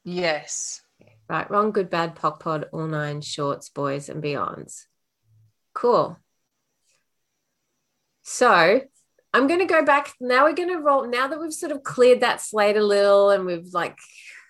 Yes. 0.04 0.80
Right 1.28 1.50
wrong 1.50 1.72
good 1.72 1.90
bad 1.90 2.16
poc 2.16 2.40
pod 2.40 2.66
all 2.72 2.86
nine 2.86 3.20
shorts 3.20 3.68
boys 3.68 4.08
and 4.08 4.22
beyonds 4.22 4.84
Cool. 5.74 6.16
So 8.22 8.80
I'm 9.34 9.46
going 9.46 9.60
to 9.60 9.66
go 9.66 9.84
back. 9.84 10.14
Now 10.20 10.44
we're 10.44 10.54
going 10.54 10.70
to 10.70 10.78
roll. 10.78 11.06
Now 11.06 11.28
that 11.28 11.40
we've 11.40 11.52
sort 11.52 11.72
of 11.72 11.82
cleared 11.82 12.20
that 12.20 12.40
slate 12.40 12.76
a 12.76 12.84
little 12.84 13.30
and 13.30 13.44
we've 13.44 13.72
like 13.72 13.98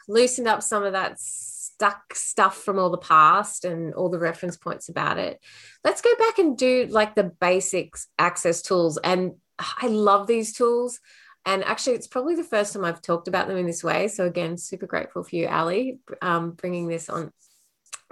loosened 0.06 0.46
up 0.46 0.62
some 0.62 0.84
of 0.84 0.92
that 0.92 1.18
stuck 1.18 2.14
stuff 2.14 2.58
from 2.58 2.78
all 2.78 2.90
the 2.90 2.98
past 2.98 3.64
and 3.64 3.94
all 3.94 4.10
the 4.10 4.18
reference 4.18 4.56
points 4.56 4.88
about 4.88 5.18
it, 5.18 5.40
let's 5.82 6.02
go 6.02 6.14
back 6.18 6.38
and 6.38 6.56
do 6.56 6.86
like 6.90 7.14
the 7.14 7.24
basics 7.24 8.06
access 8.18 8.62
tools. 8.62 8.98
And 9.02 9.32
I 9.58 9.88
love 9.88 10.26
these 10.26 10.52
tools. 10.52 11.00
And 11.46 11.64
actually, 11.64 11.94
it's 11.94 12.06
probably 12.06 12.36
the 12.36 12.44
first 12.44 12.72
time 12.72 12.84
I've 12.84 13.02
talked 13.02 13.28
about 13.28 13.48
them 13.48 13.56
in 13.56 13.66
this 13.66 13.84
way. 13.84 14.08
So 14.08 14.24
again, 14.24 14.56
super 14.56 14.86
grateful 14.86 15.24
for 15.24 15.36
you, 15.36 15.46
Ali, 15.46 15.98
um, 16.22 16.52
bringing 16.52 16.88
this 16.88 17.10
on, 17.10 17.32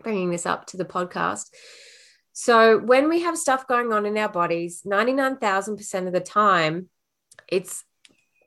bringing 0.03 0.31
this 0.31 0.45
up 0.45 0.67
to 0.69 0.77
the 0.77 0.85
podcast 0.85 1.51
so 2.33 2.79
when 2.79 3.09
we 3.09 3.23
have 3.23 3.37
stuff 3.37 3.67
going 3.67 3.93
on 3.93 4.07
in 4.07 4.17
our 4.17 4.29
bodies, 4.29 4.83
99,000% 4.87 6.07
of 6.07 6.13
the 6.13 6.21
time, 6.21 6.89
it's 7.49 7.85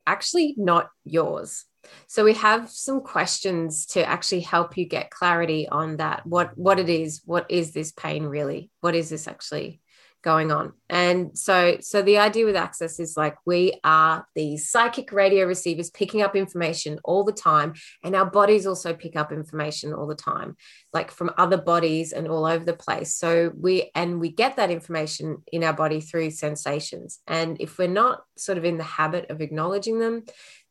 actually 0.07 0.55
not 0.57 0.89
yours. 1.03 1.65
So 2.07 2.23
we 2.23 2.33
have 2.33 2.69
some 2.69 3.01
questions 3.01 3.85
to 3.87 4.03
actually 4.03 4.41
help 4.41 4.75
you 4.75 4.85
get 4.87 5.11
clarity 5.11 5.67
on 5.69 5.97
that. 5.97 6.25
What 6.25 6.57
what 6.57 6.79
it 6.79 6.89
is, 6.89 7.21
what 7.25 7.45
is 7.49 7.73
this 7.73 7.91
pain 7.91 8.23
really? 8.23 8.71
What 8.81 8.95
is 8.95 9.09
this 9.09 9.27
actually? 9.27 9.81
Going 10.25 10.51
on. 10.51 10.73
And 10.89 11.37
so 11.37 11.77
so 11.81 12.01
the 12.01 12.17
idea 12.17 12.45
with 12.45 12.55
access 12.55 12.99
is 12.99 13.15
like 13.15 13.37
we 13.45 13.79
are 13.83 14.27
these 14.33 14.67
psychic 14.67 15.11
radio 15.11 15.45
receivers 15.45 15.91
picking 15.91 16.23
up 16.23 16.35
information 16.35 16.99
all 17.03 17.23
the 17.23 17.31
time 17.31 17.75
and 18.03 18.15
our 18.15 18.25
bodies 18.25 18.65
also 18.65 18.93
pick 18.95 19.15
up 19.15 19.31
information 19.31 19.93
all 19.93 20.07
the 20.07 20.15
time 20.15 20.57
like 20.93 21.11
from 21.11 21.29
other 21.37 21.57
bodies 21.57 22.11
and 22.11 22.27
all 22.27 22.45
over 22.45 22.65
the 22.65 22.73
place. 22.73 23.15
So 23.15 23.51
we 23.55 23.91
and 23.93 24.19
we 24.19 24.31
get 24.31 24.55
that 24.55 24.71
information 24.71 25.43
in 25.51 25.63
our 25.63 25.73
body 25.73 26.01
through 26.01 26.31
sensations. 26.31 27.19
And 27.27 27.61
if 27.61 27.77
we're 27.77 27.87
not 27.87 28.23
sort 28.35 28.57
of 28.57 28.65
in 28.65 28.77
the 28.77 28.83
habit 28.83 29.29
of 29.29 29.41
acknowledging 29.41 29.99
them, 29.99 30.25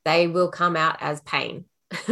they 0.05 0.27
will 0.27 0.51
come 0.51 0.75
out 0.75 0.97
as 1.01 1.21
pain. 1.21 1.67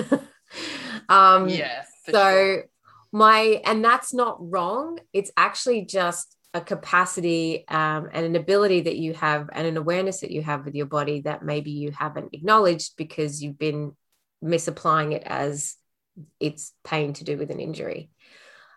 um 1.08 1.48
yeah. 1.48 1.82
So 2.08 2.12
sure. 2.12 2.64
my 3.10 3.60
and 3.64 3.84
that's 3.84 4.14
not 4.14 4.36
wrong. 4.38 5.00
It's 5.12 5.32
actually 5.36 5.86
just 5.86 6.36
a 6.54 6.60
capacity 6.60 7.66
um, 7.68 8.08
and 8.12 8.26
an 8.26 8.36
ability 8.36 8.82
that 8.82 8.96
you 8.96 9.14
have 9.14 9.48
and 9.52 9.66
an 9.66 9.76
awareness 9.76 10.20
that 10.20 10.30
you 10.30 10.42
have 10.42 10.64
with 10.64 10.74
your 10.74 10.86
body 10.86 11.22
that 11.22 11.42
maybe 11.42 11.70
you 11.70 11.90
haven't 11.92 12.34
acknowledged 12.34 12.92
because 12.96 13.42
you've 13.42 13.58
been 13.58 13.96
misapplying 14.42 15.12
it 15.12 15.22
as 15.24 15.76
it's 16.40 16.72
pain 16.84 17.14
to 17.14 17.24
do 17.24 17.38
with 17.38 17.50
an 17.50 17.60
injury. 17.60 18.10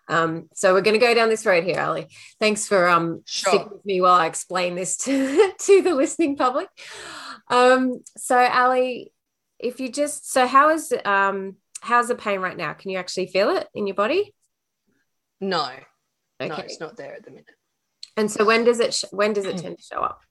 Um, 0.08 0.48
so 0.54 0.72
we're 0.72 0.82
going 0.82 0.98
to 0.98 1.04
go 1.04 1.14
down 1.14 1.28
this 1.28 1.44
road 1.44 1.64
here, 1.64 1.80
Ali. 1.80 2.06
Thanks 2.38 2.66
for 2.66 2.88
um, 2.88 3.22
sure. 3.26 3.52
sticking 3.52 3.72
with 3.72 3.84
me 3.84 4.00
while 4.00 4.14
I 4.14 4.26
explain 4.26 4.74
this 4.74 4.96
to, 4.98 5.52
to 5.58 5.82
the 5.82 5.94
listening 5.94 6.36
public. 6.36 6.68
Um, 7.48 8.00
so 8.16 8.38
Ali, 8.38 9.12
if 9.58 9.80
you 9.80 9.90
just 9.90 10.30
so 10.30 10.46
how 10.46 10.70
is 10.70 10.92
um, 11.04 11.56
how's 11.80 12.08
the 12.08 12.14
pain 12.14 12.40
right 12.40 12.56
now? 12.56 12.72
Can 12.72 12.90
you 12.90 12.98
actually 12.98 13.26
feel 13.26 13.56
it 13.56 13.68
in 13.74 13.86
your 13.86 13.94
body? 13.94 14.34
No, 15.40 15.70
okay. 16.40 16.48
no, 16.48 16.56
it's 16.56 16.80
not 16.80 16.96
there 16.96 17.14
at 17.14 17.24
the 17.24 17.30
minute. 17.30 17.55
And 18.16 18.30
so 18.30 18.44
when 18.44 18.64
does 18.64 18.80
it 18.80 18.94
sh- 18.94 19.04
when 19.10 19.32
does 19.32 19.44
it 19.44 19.58
tend 19.58 19.76
to 19.78 19.82
show 19.82 20.00
up? 20.00 20.22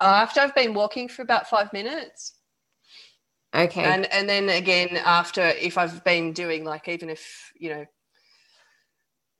Uh, 0.00 0.04
after 0.04 0.40
I've 0.40 0.54
been 0.54 0.74
walking 0.74 1.08
for 1.08 1.22
about 1.22 1.48
five 1.48 1.72
minutes. 1.72 2.34
Okay. 3.54 3.84
And 3.84 4.10
and 4.12 4.28
then 4.28 4.48
again 4.48 5.00
after 5.04 5.42
if 5.42 5.78
I've 5.78 6.04
been 6.04 6.32
doing 6.32 6.64
like 6.64 6.88
even 6.88 7.08
if 7.08 7.52
you 7.58 7.70
know 7.70 7.86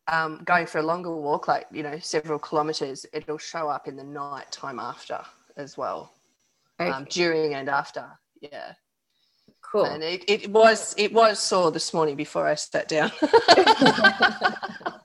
um, 0.08 0.42
going 0.44 0.66
for 0.66 0.78
a 0.78 0.82
longer 0.82 1.14
walk, 1.14 1.48
like 1.48 1.66
you 1.72 1.82
know 1.82 1.98
several 1.98 2.38
kilometers, 2.38 3.06
it'll 3.12 3.38
show 3.38 3.68
up 3.68 3.88
in 3.88 3.96
the 3.96 4.04
night 4.04 4.50
time 4.52 4.78
after 4.78 5.20
as 5.56 5.76
well, 5.76 6.12
okay. 6.80 6.90
um, 6.90 7.06
during 7.10 7.54
and 7.54 7.68
after. 7.68 8.06
Yeah. 8.40 8.74
cool. 9.62 9.84
And 9.84 10.02
it, 10.02 10.24
it 10.28 10.50
was 10.50 10.94
it 10.96 11.12
was 11.12 11.40
sore 11.40 11.72
this 11.72 11.92
morning 11.92 12.16
before 12.16 12.46
I 12.46 12.54
sat 12.54 12.88
down. 12.88 13.10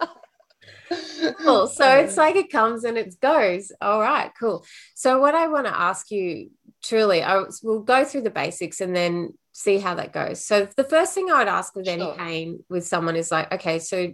cool. 1.44 1.68
So 1.74 1.90
it's 1.98 2.18
like 2.18 2.36
it 2.36 2.52
comes 2.52 2.84
and 2.84 2.98
it 2.98 3.20
goes. 3.22 3.72
All 3.82 4.00
right, 4.00 4.32
cool. 4.40 4.66
So 4.96 5.20
what 5.20 5.36
I 5.36 5.48
want 5.48 5.68
to 5.68 5.78
ask 5.78 6.12
you 6.12 6.50
truly, 6.84 7.22
I 7.24 7.44
will 7.64 7.82
go 7.82 8.04
through 8.04 8.22
the 8.22 8.30
basics 8.30 8.82
and 8.82 8.96
then 8.96 9.34
see 9.52 9.78
how 9.78 9.96
that 9.96 10.14
goes. 10.14 10.44
So 10.46 10.68
the 10.76 10.84
first 10.84 11.14
thing 11.14 11.30
I 11.32 11.40
would 11.40 11.48
ask 11.48 11.76
with 11.76 11.88
any 11.88 12.04
Sure. 12.04 12.16
pain 12.16 12.64
with 12.70 12.86
someone 12.88 13.16
is 13.16 13.32
like, 13.32 13.52
okay, 13.54 13.80
so 13.80 14.14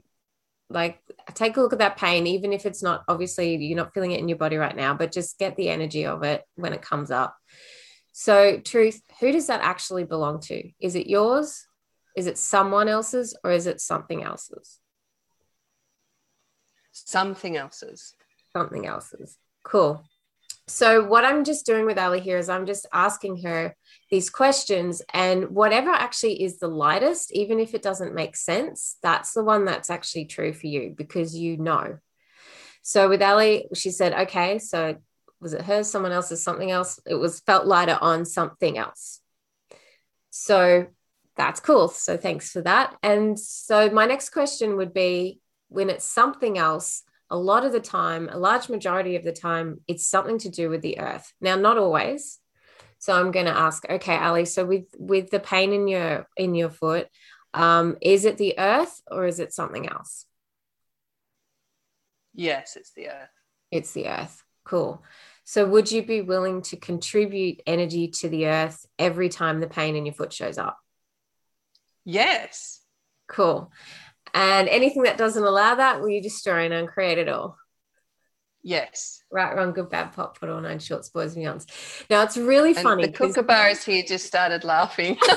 like 0.69 0.99
take 1.33 1.55
a 1.55 1.61
look 1.61 1.73
at 1.73 1.79
that 1.79 1.97
pain, 1.97 2.27
even 2.27 2.51
if 2.51 2.65
it's 2.65 2.83
not 2.83 3.03
obviously 3.07 3.55
you're 3.55 3.77
not 3.77 3.93
feeling 3.93 4.11
it 4.11 4.19
in 4.19 4.27
your 4.27 4.37
body 4.37 4.57
right 4.57 4.75
now, 4.75 4.93
but 4.93 5.11
just 5.11 5.39
get 5.39 5.55
the 5.55 5.69
energy 5.69 6.05
of 6.05 6.23
it 6.23 6.43
when 6.55 6.73
it 6.73 6.81
comes 6.81 7.11
up. 7.11 7.37
So, 8.11 8.59
truth, 8.59 9.01
who 9.19 9.31
does 9.31 9.45
that 9.45 9.61
actually 9.61 10.03
belong 10.03 10.39
to? 10.41 10.71
Is 10.79 10.95
it 10.95 11.05
yours? 11.07 11.67
Is 12.15 12.25
it 12.25 12.39
someone 12.39 12.87
else's 12.87 13.37
or 13.43 13.51
is 13.51 13.67
it 13.67 13.79
something 13.79 14.23
else's? 14.23 14.79
Something 17.05 17.57
else's. 17.57 18.15
something 18.53 18.85
else's. 18.85 19.37
Cool. 19.63 20.03
So 20.69 21.05
what 21.05 21.23
I'm 21.23 21.45
just 21.45 21.65
doing 21.65 21.85
with 21.85 21.97
Ali 21.97 22.19
here 22.19 22.37
is 22.37 22.49
I'm 22.49 22.65
just 22.65 22.87
asking 22.91 23.43
her 23.43 23.75
these 24.11 24.29
questions 24.29 25.01
and 25.13 25.49
whatever 25.51 25.91
actually 25.91 26.43
is 26.43 26.59
the 26.59 26.67
lightest, 26.67 27.31
even 27.33 27.59
if 27.59 27.73
it 27.73 27.81
doesn't 27.81 28.13
make 28.13 28.35
sense, 28.35 28.97
that's 29.01 29.33
the 29.33 29.43
one 29.43 29.63
that's 29.63 29.89
actually 29.89 30.25
true 30.25 30.53
for 30.53 30.67
you 30.67 30.93
because 30.97 31.35
you 31.35 31.55
know. 31.57 31.99
So 32.81 33.07
with 33.07 33.21
Ali, 33.21 33.67
she 33.73 33.91
said, 33.91 34.13
okay, 34.13 34.59
so 34.59 34.97
was 35.39 35.53
it 35.53 35.61
hers, 35.61 35.89
someone 35.89 36.11
else's, 36.11 36.43
something 36.43 36.71
else? 36.71 36.99
It 37.05 37.15
was 37.15 37.39
felt 37.41 37.65
lighter 37.65 37.97
on 38.01 38.25
something 38.25 38.77
else. 38.77 39.21
So 40.31 40.87
that's 41.37 41.59
cool. 41.59 41.87
So 41.87 42.17
thanks 42.17 42.51
for 42.51 42.61
that. 42.63 42.95
And 43.03 43.39
so 43.39 43.89
my 43.89 44.05
next 44.05 44.31
question 44.31 44.75
would 44.77 44.93
be 44.93 45.39
when 45.69 45.89
it's 45.89 46.05
something 46.05 46.57
else, 46.57 47.03
a 47.29 47.37
lot 47.37 47.65
of 47.65 47.71
the 47.71 47.79
time, 47.79 48.29
a 48.31 48.37
large 48.37 48.69
majority 48.69 49.15
of 49.15 49.23
the 49.23 49.33
time, 49.33 49.81
it's 49.87 50.07
something 50.07 50.37
to 50.39 50.49
do 50.49 50.69
with 50.69 50.81
the 50.81 50.99
earth. 50.99 51.33
Now, 51.41 51.55
not 51.55 51.77
always. 51.77 52.39
So 52.99 53.13
I'm 53.13 53.31
going 53.31 53.45
to 53.45 53.57
ask, 53.57 53.87
okay, 53.89 54.17
Ali. 54.17 54.45
So 54.45 54.65
with 54.65 54.85
with 54.97 55.29
the 55.29 55.39
pain 55.39 55.73
in 55.73 55.87
your 55.87 56.27
in 56.35 56.55
your 56.55 56.69
foot, 56.69 57.07
um, 57.53 57.97
is 58.01 58.25
it 58.25 58.37
the 58.37 58.57
earth 58.57 59.01
or 59.09 59.25
is 59.25 59.39
it 59.39 59.53
something 59.53 59.87
else? 59.87 60.25
Yes, 62.33 62.75
it's 62.75 62.91
the 62.93 63.09
earth. 63.09 63.29
It's 63.71 63.91
the 63.91 64.07
earth. 64.07 64.43
Cool. 64.63 65.03
So 65.43 65.65
would 65.65 65.91
you 65.91 66.03
be 66.03 66.21
willing 66.21 66.61
to 66.63 66.75
contribute 66.75 67.61
energy 67.65 68.09
to 68.19 68.29
the 68.29 68.47
earth 68.47 68.85
every 68.99 69.29
time 69.29 69.59
the 69.59 69.67
pain 69.67 69.95
in 69.95 70.05
your 70.05 70.13
foot 70.13 70.33
shows 70.33 70.57
up? 70.57 70.77
Yes. 72.03 72.81
Cool. 73.27 73.71
And 74.37 74.69
anything 74.69 75.01
that 75.03 75.17
doesn't 75.17 75.43
allow 75.43 75.73
that, 75.73 75.99
will 75.99 76.09
you 76.09 76.21
destroy 76.21 76.65
and 76.65 76.73
uncreate 76.73 77.17
it 77.17 77.27
all? 77.27 77.57
Yes. 78.61 79.23
Right, 79.31 79.55
wrong, 79.55 79.73
good, 79.73 79.89
bad, 79.89 80.13
POC, 80.13 80.39
POD 80.39 80.49
all 80.49 80.61
nine 80.61 80.77
shorts, 80.77 81.09
boys 81.09 81.35
and 81.35 81.43
beyonds. 81.43 81.65
Now 82.07 82.21
it's 82.21 82.37
really 82.37 82.69
And 82.69 82.77
funny. 82.77 83.07
the 83.07 83.13
kookaburras 83.13 83.83
here 83.83 84.03
just 84.03 84.27
started 84.27 84.63
laughing. 84.63 85.17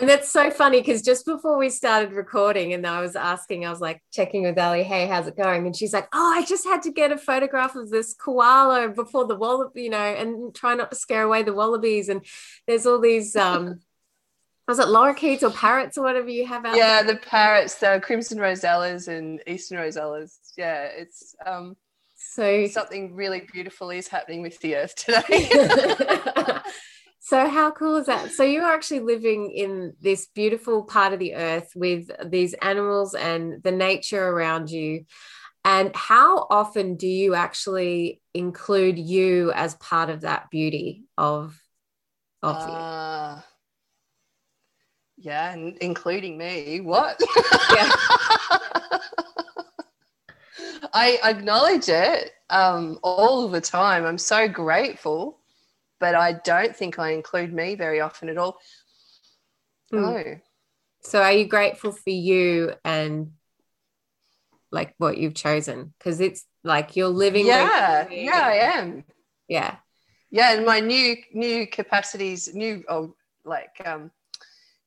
And 0.00 0.08
that's 0.08 0.32
so 0.32 0.50
funny 0.50 0.80
because 0.80 1.02
just 1.02 1.26
before 1.26 1.58
we 1.58 1.68
started 1.68 2.12
recording, 2.12 2.72
and 2.72 2.86
I 2.86 3.02
was 3.02 3.16
asking, 3.16 3.66
I 3.66 3.70
was 3.70 3.82
like 3.82 4.02
checking 4.10 4.44
with 4.44 4.58
Ali, 4.58 4.82
hey, 4.82 5.06
how's 5.06 5.26
it 5.26 5.36
going? 5.36 5.66
And 5.66 5.76
she's 5.76 5.92
like, 5.92 6.08
oh, 6.14 6.32
I 6.34 6.42
just 6.42 6.64
had 6.64 6.80
to 6.84 6.90
get 6.90 7.12
a 7.12 7.18
photograph 7.18 7.76
of 7.76 7.90
this 7.90 8.14
koala 8.14 8.88
before 8.88 9.26
the 9.26 9.34
wallaby, 9.36 9.82
you 9.82 9.90
know, 9.90 9.98
and 9.98 10.54
try 10.54 10.74
not 10.74 10.90
to 10.90 10.96
scare 10.96 11.24
away 11.24 11.42
the 11.42 11.52
wallabies. 11.52 12.08
And 12.08 12.24
there's 12.66 12.86
all 12.86 12.98
these, 12.98 13.36
um, 13.36 13.80
was 14.68 14.78
it 14.78 14.86
lorikeets 14.86 15.42
or 15.42 15.50
parrots 15.50 15.98
or 15.98 16.02
whatever 16.02 16.28
you 16.28 16.46
have 16.46 16.64
out 16.64 16.76
yeah, 16.76 17.02
the 17.02 17.16
parrots, 17.16 17.74
the 17.76 18.00
crimson 18.02 18.38
rosellas 18.38 19.08
and 19.08 19.42
eastern 19.46 19.78
rosellas. 19.78 20.36
Yeah, 20.56 20.84
it's 20.84 21.34
um. 21.44 21.76
So 22.16 22.66
something 22.66 23.14
really 23.14 23.46
beautiful 23.52 23.90
is 23.90 24.08
happening 24.08 24.42
with 24.42 24.60
the 24.60 24.76
earth 24.76 24.94
today. 24.96 25.50
so 27.20 27.48
how 27.48 27.70
cool 27.70 27.96
is 27.96 28.06
that 28.06 28.30
so 28.32 28.42
you're 28.42 28.64
actually 28.64 29.00
living 29.00 29.50
in 29.50 29.94
this 30.00 30.26
beautiful 30.34 30.84
part 30.84 31.12
of 31.12 31.18
the 31.18 31.34
earth 31.34 31.72
with 31.74 32.10
these 32.30 32.54
animals 32.54 33.14
and 33.14 33.62
the 33.62 33.72
nature 33.72 34.28
around 34.28 34.70
you 34.70 35.04
and 35.64 35.94
how 35.94 36.46
often 36.50 36.96
do 36.96 37.06
you 37.06 37.34
actually 37.34 38.20
include 38.32 38.98
you 38.98 39.52
as 39.52 39.74
part 39.74 40.08
of 40.08 40.22
that 40.22 40.50
beauty 40.50 41.04
of 41.18 41.60
of 42.42 42.56
you? 42.66 42.72
Uh, 42.72 43.40
yeah, 45.20 45.52
and 45.52 45.76
including 45.78 46.38
me. 46.38 46.80
What? 46.80 47.20
Yeah. 47.72 47.90
I 50.92 51.18
acknowledge 51.22 51.88
it 51.88 52.32
um, 52.48 52.98
all 53.02 53.48
the 53.48 53.60
time. 53.60 54.04
I'm 54.04 54.18
so 54.18 54.48
grateful, 54.48 55.38
but 56.00 56.14
I 56.14 56.32
don't 56.32 56.74
think 56.74 56.98
I 56.98 57.10
include 57.12 57.52
me 57.52 57.74
very 57.74 58.00
often 58.00 58.28
at 58.28 58.38
all. 58.38 58.58
Hmm. 59.90 60.00
No. 60.02 60.24
so 61.02 61.20
are 61.22 61.32
you 61.32 61.46
grateful 61.46 61.92
for 61.92 62.10
you 62.10 62.72
and 62.84 63.32
like 64.70 64.94
what 64.98 65.18
you've 65.18 65.34
chosen 65.34 65.92
because 65.98 66.20
it's 66.20 66.44
like 66.62 66.94
you're 66.94 67.08
living 67.08 67.46
Yeah, 67.46 68.08
yeah, 68.08 68.40
I 68.46 68.78
am. 68.78 69.04
yeah 69.48 69.76
Yeah, 70.30 70.54
and 70.54 70.64
my 70.64 70.78
new 70.80 71.16
new 71.32 71.66
capacities, 71.66 72.54
new 72.54 72.84
oh, 72.88 73.16
like 73.44 73.82
um, 73.84 74.12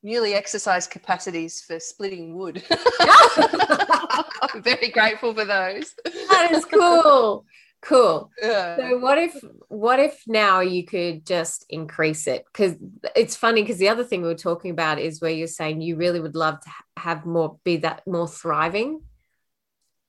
newly 0.04 0.34
exercised 0.34 0.90
capacities 0.90 1.62
for 1.62 1.80
splitting 1.80 2.36
wood. 2.36 2.62
I'm 3.00 4.62
very 4.62 4.90
grateful 4.90 5.34
for 5.34 5.44
those. 5.44 5.94
that 6.04 6.50
is 6.52 6.64
cool 6.66 7.44
cool 7.84 8.30
Yeah. 8.40 8.76
So 8.76 8.98
what 8.98 9.18
if 9.18 9.44
what 9.68 10.00
if 10.00 10.22
now 10.26 10.60
you 10.60 10.84
could 10.84 11.26
just 11.26 11.66
increase 11.68 12.26
it? 12.26 12.44
Because 12.46 12.76
it's 13.14 13.36
funny 13.36 13.62
because 13.62 13.78
the 13.78 13.88
other 13.88 14.04
thing 14.04 14.22
we 14.22 14.28
were 14.28 14.34
talking 14.34 14.70
about 14.70 14.98
is 14.98 15.20
where 15.20 15.30
you're 15.30 15.46
saying 15.46 15.80
you 15.80 15.96
really 15.96 16.20
would 16.20 16.34
love 16.34 16.60
to 16.60 16.70
have 16.96 17.26
more 17.26 17.58
be 17.64 17.78
that 17.78 18.06
more 18.06 18.28
thriving, 18.28 19.02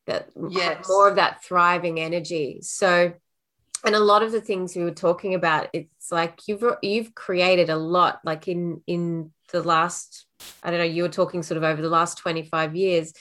that 0.07 0.29
Yes. 0.49 0.87
more 0.87 1.09
of 1.09 1.15
that 1.17 1.43
thriving 1.43 1.99
energy. 1.99 2.59
So 2.61 3.13
and 3.85 3.95
a 3.95 3.99
lot 3.99 4.23
of 4.23 4.31
the 4.31 4.41
things 4.41 4.75
we 4.75 4.83
were 4.83 4.91
talking 4.91 5.35
about, 5.35 5.69
it's 5.73 6.11
like 6.11 6.47
you've 6.47 6.63
you've 6.81 7.13
created 7.13 7.69
a 7.69 7.77
lot, 7.77 8.19
like 8.23 8.47
in 8.47 8.81
in 8.87 9.31
the 9.51 9.61
last, 9.61 10.25
I 10.63 10.71
don't 10.71 10.79
know, 10.79 10.85
you 10.85 11.03
were 11.03 11.09
talking 11.09 11.43
sort 11.43 11.57
of 11.57 11.63
over 11.63 11.81
the 11.81 11.89
last 11.89 12.17
25 12.17 12.75
years 12.75 13.13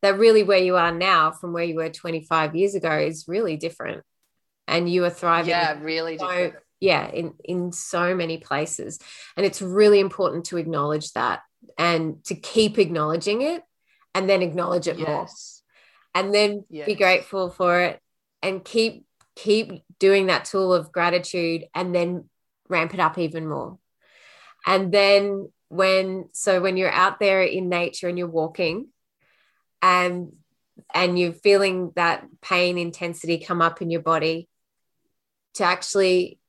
that 0.00 0.18
really 0.18 0.42
where 0.42 0.58
you 0.58 0.76
are 0.76 0.92
now 0.92 1.30
from 1.30 1.52
where 1.52 1.64
you 1.64 1.76
were 1.76 1.88
25 1.88 2.54
years 2.54 2.74
ago 2.74 2.98
is 2.98 3.26
really 3.28 3.56
different. 3.56 4.02
And 4.68 4.88
you 4.88 5.04
are 5.04 5.10
thriving 5.10 5.50
yeah, 5.50 5.78
really 5.80 6.18
so 6.18 6.26
different. 6.28 6.54
yeah 6.80 7.08
in 7.08 7.34
in 7.44 7.72
so 7.72 8.14
many 8.14 8.38
places. 8.38 8.98
And 9.36 9.44
it's 9.44 9.60
really 9.60 10.00
important 10.00 10.46
to 10.46 10.56
acknowledge 10.56 11.12
that 11.12 11.42
and 11.78 12.24
to 12.24 12.34
keep 12.34 12.78
acknowledging 12.78 13.42
it 13.42 13.62
and 14.14 14.28
then 14.28 14.42
acknowledge 14.42 14.88
it 14.88 14.98
more. 14.98 15.26
And 16.14 16.34
then 16.34 16.64
be 16.70 16.94
grateful 16.94 17.50
for 17.50 17.80
it 17.80 18.00
and 18.42 18.64
keep 18.64 19.06
keep 19.34 19.82
doing 20.02 20.26
that 20.26 20.44
tool 20.44 20.74
of 20.74 20.90
gratitude 20.90 21.64
and 21.76 21.94
then 21.94 22.28
ramp 22.68 22.92
it 22.92 22.98
up 22.98 23.18
even 23.18 23.48
more. 23.48 23.78
And 24.66 24.90
then 24.90 25.52
when 25.68 26.28
so 26.32 26.60
when 26.60 26.76
you're 26.76 26.90
out 26.90 27.20
there 27.20 27.40
in 27.40 27.68
nature 27.68 28.08
and 28.08 28.18
you're 28.18 28.26
walking 28.26 28.88
and 29.80 30.32
and 30.92 31.16
you're 31.16 31.32
feeling 31.32 31.92
that 31.94 32.26
pain 32.40 32.78
intensity 32.78 33.38
come 33.38 33.62
up 33.62 33.80
in 33.80 33.90
your 33.90 34.02
body 34.02 34.48
to 35.54 35.62
actually 35.62 36.40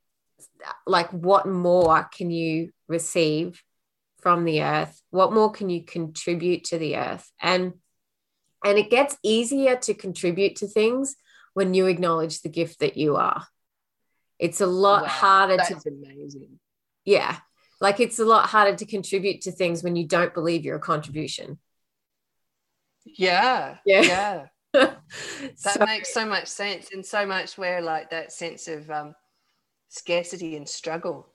like 0.84 1.10
what 1.10 1.46
more 1.46 2.08
can 2.12 2.32
you 2.32 2.72
receive 2.88 3.62
from 4.20 4.44
the 4.44 4.64
earth? 4.64 5.00
What 5.10 5.32
more 5.32 5.52
can 5.52 5.70
you 5.70 5.84
contribute 5.84 6.64
to 6.64 6.78
the 6.78 6.96
earth? 6.96 7.30
And 7.40 7.74
and 8.64 8.78
it 8.78 8.90
gets 8.90 9.16
easier 9.22 9.76
to 9.76 9.94
contribute 9.94 10.56
to 10.56 10.66
things 10.66 11.14
when 11.54 11.74
you 11.74 11.86
acknowledge 11.86 12.42
the 12.42 12.48
gift 12.48 12.80
that 12.80 12.96
you 12.96 13.16
are 13.16 13.46
it's 14.38 14.60
a 14.60 14.66
lot 14.66 15.02
Wow, 15.02 15.08
harder 15.08 15.56
to 15.56 15.74
That's 15.74 15.86
amazing. 15.86 16.58
yeah 17.04 17.38
like 17.80 18.00
it's 18.00 18.18
a 18.18 18.24
lot 18.24 18.46
harder 18.48 18.76
to 18.76 18.86
contribute 18.86 19.40
to 19.42 19.52
things 19.52 19.82
when 19.82 19.96
you 19.96 20.06
don't 20.06 20.34
believe 20.34 20.64
you're 20.64 20.76
a 20.76 20.80
contribution 20.80 21.58
Yeah. 23.04 23.76
Yeah. 23.84 24.02
Yeah. 24.02 24.46
That 24.74 24.98
So- 25.56 25.84
makes 25.86 26.12
so 26.12 26.24
much 26.26 26.48
sense. 26.48 26.90
And 26.92 27.04
so 27.06 27.26
much 27.26 27.56
where 27.58 27.80
like 27.80 28.10
that 28.10 28.32
sense 28.32 28.66
of 28.68 28.90
um, 28.90 29.14
scarcity 29.88 30.56
and 30.56 30.68
struggle 30.68 31.28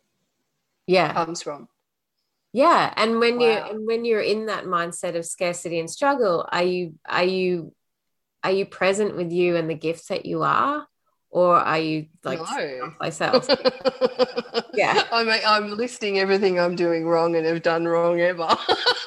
yeah. 0.88 1.14
comes 1.14 1.42
from. 1.42 1.68
yeah 2.52 2.92
and 2.98 3.20
when 3.20 3.40
you 3.40 3.50
Wow. 3.52 3.70
and 3.70 3.86
when 3.88 4.04
you're 4.06 4.26
in 4.34 4.48
that 4.48 4.66
mindset 4.66 5.16
of 5.16 5.24
scarcity 5.26 5.80
and 5.80 5.90
struggle 5.90 6.48
are 6.52 6.64
you 6.64 6.96
are 7.08 7.24
you 7.24 7.72
are 8.43 8.51
you 8.51 8.65
present 8.65 9.15
with 9.15 9.31
you 9.31 9.55
and 9.55 9.69
the 9.69 9.75
gifts 9.75 10.08
that 10.08 10.25
you 10.25 10.43
are 10.43 10.86
or 11.29 11.55
are 11.58 11.77
you 11.79 12.08
like 12.24 12.39
No. 12.39 12.79
someplace 12.79 13.22
else 13.22 13.48
Yeah. 14.74 15.03
I'm, 15.12 15.29
I'm 15.46 15.77
listing 15.77 16.19
everything 16.19 16.60
I'm 16.60 16.75
doing 16.75 17.05
wrong 17.05 17.36
and 17.36 17.46
have 17.46 17.62
done 17.62 17.86
wrong 17.88 18.19
ever. 18.19 18.48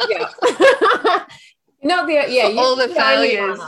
yeah 0.09 0.29
not 1.83 2.07
the 2.07 2.15
yeah 2.29 2.49
you'd 2.49 2.59
All 2.59 2.77
the 2.77 2.89
failures. 2.89 3.59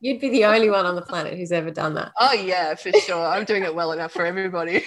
You'd 0.00 0.20
be 0.20 0.28
the 0.30 0.44
only 0.44 0.70
one 0.70 0.86
on 0.86 0.94
the 0.96 1.02
planet 1.02 1.36
who's 1.36 1.52
ever 1.52 1.70
done 1.70 1.94
that 1.94 2.12
oh, 2.20 2.32
yeah, 2.32 2.74
for 2.74 2.92
sure. 2.92 3.24
I'm 3.26 3.44
doing 3.44 3.64
it 3.64 3.74
well 3.74 3.90
enough 3.92 4.12
for 4.12 4.24
everybody. 4.24 4.84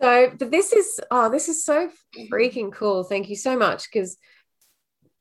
So, 0.00 0.30
but 0.38 0.50
this 0.50 0.72
is 0.72 1.00
oh, 1.10 1.30
this 1.30 1.48
is 1.48 1.64
so 1.64 1.88
freaking 2.30 2.72
cool. 2.72 3.04
Thank 3.04 3.30
you 3.30 3.36
so 3.36 3.56
much 3.56 3.84
because 3.90 4.18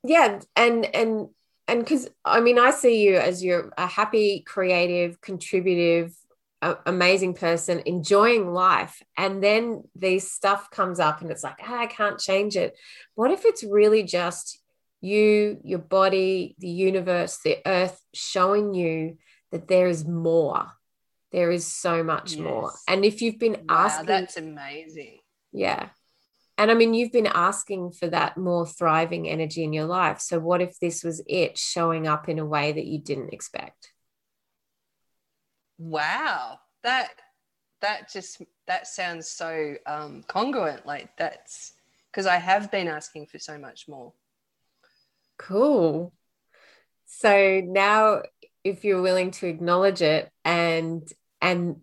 yeah, 0.04 0.40
and 0.56 0.86
and 0.94 1.30
and 1.68 1.80
because 1.80 2.10
I 2.26 2.42
mean, 2.42 2.60
I 2.60 2.72
see 2.72 3.04
you 3.04 3.18
as 3.18 3.44
you're 3.44 3.72
a 3.78 3.88
happy, 3.88 4.44
creative, 4.46 5.22
contributive, 5.22 6.14
a- 6.62 6.78
amazing 6.86 7.36
person, 7.36 7.82
enjoying 7.86 8.54
life, 8.54 9.02
and 9.18 9.44
then 9.44 9.84
these 9.96 10.32
stuff 10.32 10.70
comes 10.72 11.00
up, 11.00 11.22
and 11.22 11.32
it's 11.32 11.44
like, 11.44 11.58
ah, 11.62 11.80
I 11.80 11.88
can't 11.88 12.20
change 12.20 12.56
it. 12.58 12.78
What 13.16 13.32
if 13.32 13.46
it's 13.46 13.64
really 13.64 14.04
just 14.04 14.60
you, 15.02 15.60
your 15.64 15.80
body, 15.80 16.56
the 16.60 16.70
universe, 16.70 17.40
the 17.44 17.58
earth 17.66 18.00
showing 18.14 18.74
you 18.74 19.18
that 19.52 19.68
there 19.68 19.88
is 19.88 20.06
more? 20.06 20.68
There 21.32 21.50
is 21.50 21.66
so 21.66 22.04
much 22.04 22.38
more. 22.38 22.72
And 22.88 23.04
if 23.04 23.22
you've 23.22 23.40
been 23.40 23.66
wow, 23.68 23.76
asking 23.88 24.06
that's 24.06 24.38
amazing. 24.38 25.20
yeah. 25.52 25.90
And 26.58 26.70
I 26.70 26.76
mean, 26.76 26.94
you've 26.94 27.12
been 27.12 27.28
asking 27.28 27.94
for 27.94 28.08
that 28.08 28.38
more 28.38 28.66
thriving 28.68 29.28
energy 29.28 29.64
in 29.64 29.74
your 29.74 29.86
life. 29.86 30.20
So, 30.20 30.40
what 30.40 30.62
if 30.62 30.78
this 30.80 31.04
was 31.04 31.22
it 31.28 31.58
showing 31.58 32.08
up 32.08 32.30
in 32.30 32.40
a 32.40 32.46
way 32.46 32.72
that 32.72 32.86
you 32.86 33.00
didn't 33.00 33.34
expect? 33.34 33.92
Wow. 35.78 36.60
That 36.84 37.10
that 37.82 38.12
just 38.12 38.42
that 38.68 38.88
sounds 38.88 39.28
so 39.28 39.76
um 39.88 40.24
congruent. 40.28 40.86
Like 40.86 41.18
that's 41.18 41.74
because 42.12 42.28
I 42.28 42.38
have 42.38 42.70
been 42.70 42.88
asking 42.88 43.28
for 43.28 43.40
so 43.40 43.58
much 43.58 43.88
more. 43.88 44.14
Cool. 45.38 46.14
So, 47.06 47.62
now 47.64 48.22
if 48.64 48.86
you're 48.86 49.02
willing 49.02 49.32
to 49.32 49.48
acknowledge 49.48 50.02
it 50.02 50.32
and, 50.46 51.08
and, 51.42 51.78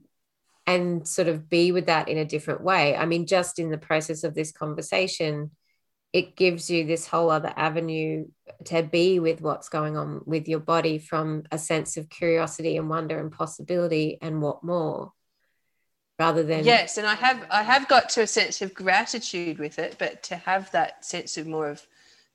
and 0.71 1.07
sort 1.07 1.29
of 1.29 1.49
be 1.49 1.73
with 1.73 1.87
that 1.87 2.09
in 2.09 2.19
a 2.19 2.25
different 2.25 2.63
way. 2.63 2.97
I 2.97 3.07
mean, 3.07 3.27
just 3.27 3.59
in 3.59 3.71
the 3.71 3.79
process 3.79 4.23
of 4.25 4.35
this 4.35 4.53
conversation, 4.53 5.51
it 6.13 6.37
gives 6.37 6.71
you 6.71 6.87
this 6.87 7.07
whole 7.07 7.31
other 7.31 7.53
avenue 7.57 8.27
to 8.67 8.83
be 8.83 9.19
with 9.19 9.41
what's 9.41 9.69
going 9.69 9.97
on 9.97 10.23
with 10.27 10.49
your 10.49 10.61
body 10.61 10.99
from 10.99 11.45
a 11.51 11.59
sense 11.59 11.97
of 11.97 12.09
curiosity 12.09 12.77
and 12.77 12.89
wonder 12.89 13.19
and 13.19 13.33
possibility 13.33 14.19
and 14.23 14.41
what 14.41 14.63
more 14.63 15.13
rather 16.19 16.43
than 16.43 16.65
yes, 16.65 16.99
and 16.99 17.07
I 17.07 17.15
have 17.15 17.47
I 17.51 17.63
have 17.63 17.89
got 17.89 18.11
to 18.11 18.23
a 18.23 18.27
sense 18.27 18.61
of 18.61 18.75
gratitude 18.75 19.59
with 19.59 19.79
it, 19.79 19.97
but 19.99 20.23
to 20.25 20.37
have 20.37 20.71
that 20.73 21.05
sense 21.05 21.39
of 21.39 21.47
more 21.47 21.69
of 21.69 21.85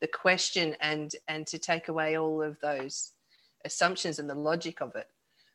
the 0.02 0.08
question 0.08 0.76
and 0.82 1.12
and 1.28 1.46
to 1.48 1.60
take 1.60 1.88
away 1.88 2.18
all 2.18 2.42
of 2.42 2.60
those 2.62 3.12
assumptions 3.64 4.20
and 4.20 4.30
the 4.30 4.36
logic 4.36 4.82
of 4.82 4.96
it 4.96 5.08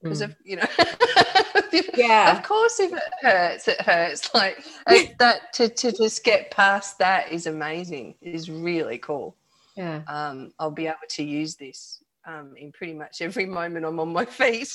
because 0.02 0.20
Mm. 0.20 0.24
of 0.24 0.36
you 0.44 0.56
know 0.56 0.66
Yeah. 1.94 2.36
of 2.36 2.42
course 2.42 2.80
if 2.80 2.92
it 2.92 3.02
hurts 3.20 3.68
it 3.68 3.80
hurts. 3.80 4.30
Like 4.34 4.58
uh, 4.86 4.96
that 5.18 5.52
to, 5.54 5.68
to 5.68 5.92
just 5.92 6.24
get 6.24 6.50
past 6.50 6.98
that 6.98 7.32
is 7.32 7.46
amazing 7.46 8.14
is 8.22 8.50
really 8.50 8.98
cool. 8.98 9.36
Yeah. 9.76 10.02
Um 10.08 10.52
i'll 10.58 10.70
be 10.70 10.86
able 10.86 10.96
to 11.10 11.22
use 11.22 11.56
this 11.56 12.02
um 12.26 12.54
in 12.56 12.72
pretty 12.72 12.94
much 12.94 13.22
every 13.22 13.46
moment 13.46 13.86
i'm 13.86 14.00
on 14.00 14.12
my 14.12 14.24
feet. 14.24 14.74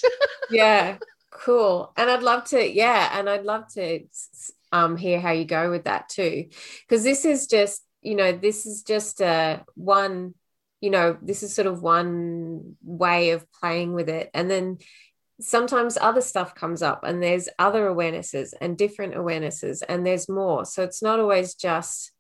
Yeah 0.49 0.97
cool. 1.32 1.91
And 1.97 2.10
i'd 2.10 2.23
love 2.23 2.45
to 2.45 2.71
yeah 2.71 3.17
and 3.19 3.30
i'd 3.30 3.43
love 3.43 3.67
to 3.73 4.02
um 4.71 4.97
hear 4.97 5.19
how 5.19 5.32
you 5.32 5.45
go 5.45 5.69
with 5.69 5.84
that 5.86 6.10
too. 6.10 6.45
Because 6.88 7.04
this 7.04 7.26
is 7.26 7.47
just 7.47 7.82
you 8.02 8.15
know 8.15 8.32
this 8.32 8.65
is 8.65 8.84
just 8.84 9.21
uh 9.21 9.60
one 9.76 10.34
you 10.82 10.89
know 10.91 11.17
this 11.21 11.41
is 11.43 11.56
sort 11.56 11.67
of 11.67 11.82
one 11.82 12.76
way 12.84 13.32
of 13.32 13.45
playing 13.52 13.93
with 13.93 14.10
it. 14.10 14.30
And 14.34 14.49
then 14.49 14.78
sometimes 15.39 15.98
other 16.00 16.21
stuff 16.21 16.56
comes 16.56 16.82
up 16.82 17.04
and 17.04 17.21
there's 17.21 17.50
other 17.60 17.89
awarenesses 17.89 18.54
and 18.62 18.78
different 18.78 19.13
awarenesses 19.15 19.84
and 19.88 20.06
there's 20.06 20.30
more 20.30 20.63
so 20.65 20.82
it's 20.82 21.02
not 21.02 21.19
always 21.19 21.56
just 21.56 22.12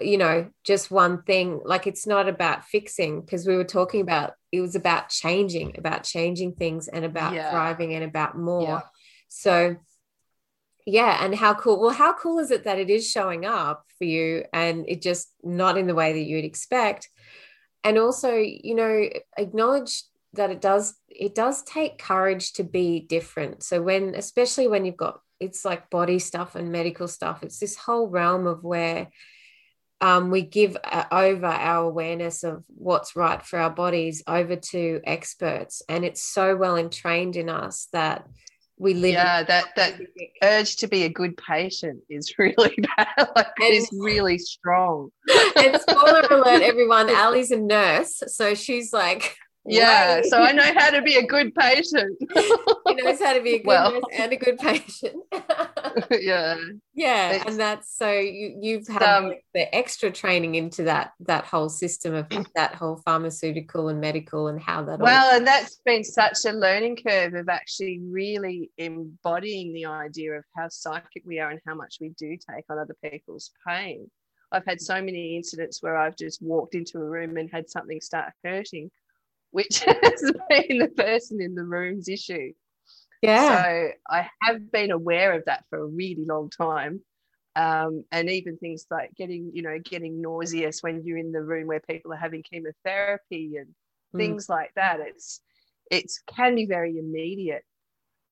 you 0.00 0.16
know 0.16 0.48
just 0.64 0.90
one 0.90 1.22
thing 1.22 1.60
like 1.64 1.86
it's 1.86 2.06
not 2.06 2.28
about 2.28 2.64
fixing 2.64 3.20
because 3.20 3.46
we 3.46 3.56
were 3.56 3.64
talking 3.64 4.00
about 4.00 4.32
it 4.50 4.60
was 4.60 4.74
about 4.74 5.10
changing 5.10 5.74
about 5.78 6.04
changing 6.04 6.52
things 6.54 6.88
and 6.88 7.04
about 7.04 7.34
Yeah. 7.34 7.50
thriving 7.50 7.94
and 7.94 8.04
about 8.04 8.36
more 8.36 8.62
Yeah. 8.62 8.80
so 9.28 9.76
yeah 10.86 11.22
and 11.22 11.34
how 11.34 11.52
cool 11.52 11.80
well 11.80 11.90
how 11.90 12.12
cool 12.14 12.38
is 12.38 12.50
it 12.50 12.64
that 12.64 12.78
it 12.78 12.88
is 12.88 13.10
showing 13.10 13.44
up 13.44 13.84
for 13.98 14.04
you 14.04 14.44
and 14.52 14.86
it 14.88 15.02
just 15.02 15.32
not 15.42 15.76
in 15.76 15.86
the 15.86 15.94
way 15.94 16.12
that 16.14 16.22
you'd 16.22 16.44
expect 16.44 17.10
and 17.84 17.98
also 17.98 18.36
you 18.36 18.74
know 18.74 19.08
acknowledge 19.36 20.02
that 20.36 20.50
it 20.50 20.60
does 20.60 20.94
it 21.08 21.34
does 21.34 21.62
take 21.62 21.98
courage 21.98 22.52
to 22.54 22.64
be 22.64 23.00
different. 23.00 23.62
So 23.62 23.82
when 23.82 24.14
especially 24.14 24.68
when 24.68 24.84
you've 24.84 24.96
got 24.96 25.20
it's 25.40 25.64
like 25.64 25.90
body 25.90 26.18
stuff 26.18 26.54
and 26.54 26.72
medical 26.72 27.06
stuff 27.06 27.42
it's 27.42 27.58
this 27.58 27.76
whole 27.76 28.08
realm 28.08 28.46
of 28.46 28.64
where 28.64 29.08
um, 30.00 30.30
we 30.30 30.42
give 30.42 30.76
uh, 30.84 31.04
over 31.10 31.46
our 31.46 31.84
awareness 31.84 32.44
of 32.44 32.64
what's 32.68 33.16
right 33.16 33.42
for 33.42 33.58
our 33.58 33.70
bodies 33.70 34.22
over 34.26 34.56
to 34.56 35.00
experts. 35.04 35.82
And 35.88 36.04
it's 36.04 36.22
so 36.22 36.54
well 36.56 36.76
entrained 36.76 37.36
in 37.36 37.48
us 37.48 37.88
that 37.92 38.26
we 38.78 38.92
live 38.92 39.04
in 39.04 39.12
yeah 39.12 39.42
that 39.42 39.64
that 39.76 39.98
urge 40.42 40.76
to 40.76 40.86
be 40.86 41.04
a 41.04 41.08
good 41.08 41.34
patient 41.38 42.00
is 42.10 42.34
really 42.38 42.76
bad. 42.96 43.28
Like 43.34 43.52
it 43.58 43.74
is 43.74 43.88
really 43.92 44.38
strong. 44.38 45.10
and 45.56 45.80
spoiler 45.80 46.26
alert, 46.30 46.62
everyone, 46.62 47.08
Ali's 47.16 47.50
a 47.50 47.56
nurse. 47.56 48.22
So 48.26 48.54
she's 48.54 48.92
like, 48.92 49.36
yeah 49.68 50.20
so 50.22 50.38
i 50.38 50.52
know 50.52 50.70
how 50.76 50.90
to 50.90 51.02
be 51.02 51.16
a 51.16 51.26
good 51.26 51.54
patient 51.54 52.16
she 52.88 52.94
knows 52.94 53.20
how 53.20 53.32
to 53.32 53.42
be 53.42 53.54
a 53.54 53.58
good 53.58 53.66
Well. 53.66 53.92
nurse 53.92 54.02
and 54.18 54.32
a 54.32 54.36
good 54.36 54.58
patient. 54.58 55.16
yeah 56.10 56.56
yeah. 56.94 57.32
It's- 57.32 57.46
and 57.48 57.58
that's 57.60 57.96
so 57.96 58.10
you 58.12 58.58
you've 58.60 58.86
had 58.86 59.02
Um, 59.02 59.34
the 59.54 59.74
extra 59.74 60.10
training 60.10 60.54
into 60.54 60.84
that 60.84 61.12
that 61.20 61.44
whole 61.44 61.68
system 61.68 62.14
of 62.14 62.26
that 62.54 62.74
whole 62.74 62.96
pharmaceutical 63.04 63.88
and 63.88 64.00
medical 64.00 64.48
and 64.48 64.60
how 64.60 64.82
that 64.84 65.00
all 65.00 65.04
Well, 65.04 65.36
and 65.36 65.46
that's 65.46 65.80
been 65.84 66.04
such 66.04 66.44
a 66.46 66.52
learning 66.52 66.98
curve 67.06 67.34
of 67.34 67.48
actually 67.48 68.00
really 68.02 68.70
embodying 68.78 69.72
the 69.72 69.86
idea 69.86 70.32
of 70.34 70.44
how 70.56 70.68
psychic 70.68 71.22
we 71.24 71.38
are 71.40 71.50
and 71.50 71.60
how 71.66 71.74
much 71.74 71.96
we 72.00 72.10
do 72.10 72.36
take 72.36 72.64
on 72.70 72.78
other 72.78 72.96
people's 73.02 73.50
pain. 73.66 74.10
I've 74.52 74.64
had 74.66 74.80
so 74.80 74.94
many 75.02 75.36
incidents 75.36 75.82
where 75.82 75.96
I've 75.96 76.16
just 76.16 76.40
walked 76.40 76.74
into 76.74 76.98
a 76.98 77.04
room 77.04 77.36
and 77.36 77.50
had 77.52 77.68
something 77.68 78.00
start 78.00 78.32
hurting, 78.44 78.90
which 79.56 79.80
has 79.86 80.32
been 80.50 80.78
the 80.80 80.92
person 80.94 81.40
in 81.40 81.54
the 81.54 81.64
room's 81.64 82.08
issue. 82.10 82.52
yeah. 83.22 83.62
So 83.62 83.88
I 84.10 84.28
have 84.42 84.70
been 84.70 84.90
aware 84.90 85.32
of 85.32 85.44
that 85.46 85.64
for 85.70 85.78
a 85.78 85.86
really 85.86 86.26
long 86.26 86.50
time. 86.50 87.00
Um, 87.56 88.04
and 88.12 88.28
even 88.28 88.58
things 88.58 88.84
like 88.90 89.12
getting, 89.16 89.50
you 89.54 89.62
know, 89.62 89.78
getting 89.82 90.20
nauseous 90.20 90.82
when 90.82 91.02
you're 91.04 91.16
in 91.16 91.32
the 91.32 91.40
room 91.40 91.68
where 91.68 91.80
people 91.80 92.12
are 92.12 92.16
having 92.16 92.42
chemotherapy 92.42 93.56
and 93.56 93.68
Mm. 94.14 94.18
things 94.20 94.48
like 94.48 94.72
that. 94.76 95.00
It's 95.00 95.40
it's 95.90 96.20
can 96.36 96.54
be 96.54 96.66
very 96.66 96.98
immediate 96.98 97.64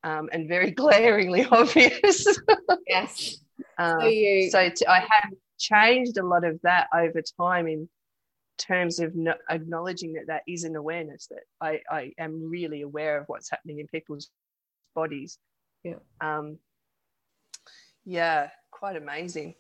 um, 0.03 0.29
and 0.31 0.47
very 0.47 0.71
glaringly 0.83 1.47
obvious. 1.51 2.39
yes. 2.87 3.39
um, 3.79 3.99
So 4.01 4.07
you 4.09 4.51
so 4.51 4.69
t- 4.69 4.87
I 4.87 5.01
have 5.01 5.33
changed 5.59 6.19
a 6.19 6.27
lot 6.27 6.45
of 6.45 6.61
that 6.63 6.89
over 6.95 7.23
time 7.41 7.67
in 7.67 7.89
terms 8.59 8.99
of 9.01 9.15
no- 9.15 9.35
acknowledging 9.51 10.15
that 10.15 10.27
that 10.29 10.43
is 10.47 10.65
an 10.65 10.77
awareness 10.77 11.27
that 11.29 11.43
I, 11.61 11.81
I 11.91 12.13
am 12.19 12.49
really 12.51 12.83
aware 12.83 13.19
of 13.19 13.27
what's 13.29 13.51
happening 13.51 13.79
in 13.81 13.87
people's 13.89 14.31
bodies. 14.95 15.39
Yeah. 15.83 15.97
Um, 16.21 16.59
yeah, 18.05 18.49
quite 18.71 18.97
amazing. 18.97 19.55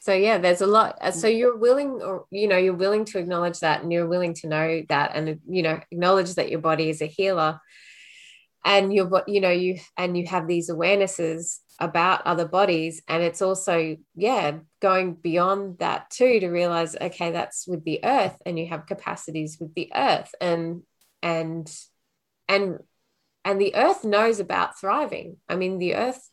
so 0.00 0.12
yeah 0.12 0.38
there's 0.38 0.60
a 0.60 0.66
lot 0.66 0.98
uh, 1.00 1.10
so 1.10 1.26
you're 1.26 1.56
willing 1.56 2.02
or 2.02 2.26
you 2.30 2.46
know 2.48 2.56
you're 2.58 2.74
willing 2.74 3.04
to 3.06 3.18
acknowledge 3.18 3.60
that 3.60 3.82
and 3.82 3.92
you're 3.92 4.06
willing 4.08 4.34
to 4.34 4.46
know 4.48 4.82
that 4.88 5.12
and 5.14 5.40
you 5.48 5.62
know 5.62 5.80
acknowledge 5.90 6.34
that 6.34 6.50
your 6.50 6.60
body 6.60 6.90
is 6.90 7.00
a 7.00 7.06
healer 7.06 7.58
and 8.64 8.92
you're 8.92 9.22
you 9.26 9.40
know 9.40 9.50
you 9.50 9.78
and 9.96 10.16
you 10.16 10.26
have 10.26 10.46
these 10.46 10.70
awarenesses 10.70 11.58
about 11.80 12.26
other 12.26 12.46
bodies 12.46 13.02
and 13.08 13.22
it's 13.22 13.42
also 13.42 13.96
yeah 14.14 14.58
going 14.80 15.14
beyond 15.14 15.78
that 15.78 16.08
too 16.10 16.38
to 16.40 16.48
realize 16.48 16.96
okay 17.00 17.32
that's 17.32 17.66
with 17.66 17.84
the 17.84 18.00
earth 18.04 18.36
and 18.46 18.58
you 18.58 18.66
have 18.66 18.86
capacities 18.86 19.58
with 19.60 19.74
the 19.74 19.90
earth 19.94 20.32
and 20.40 20.82
and 21.22 21.72
and 22.48 22.78
and 23.44 23.60
the 23.60 23.74
earth 23.74 24.04
knows 24.04 24.38
about 24.38 24.78
thriving 24.78 25.36
i 25.48 25.56
mean 25.56 25.78
the 25.78 25.96
earth 25.96 26.30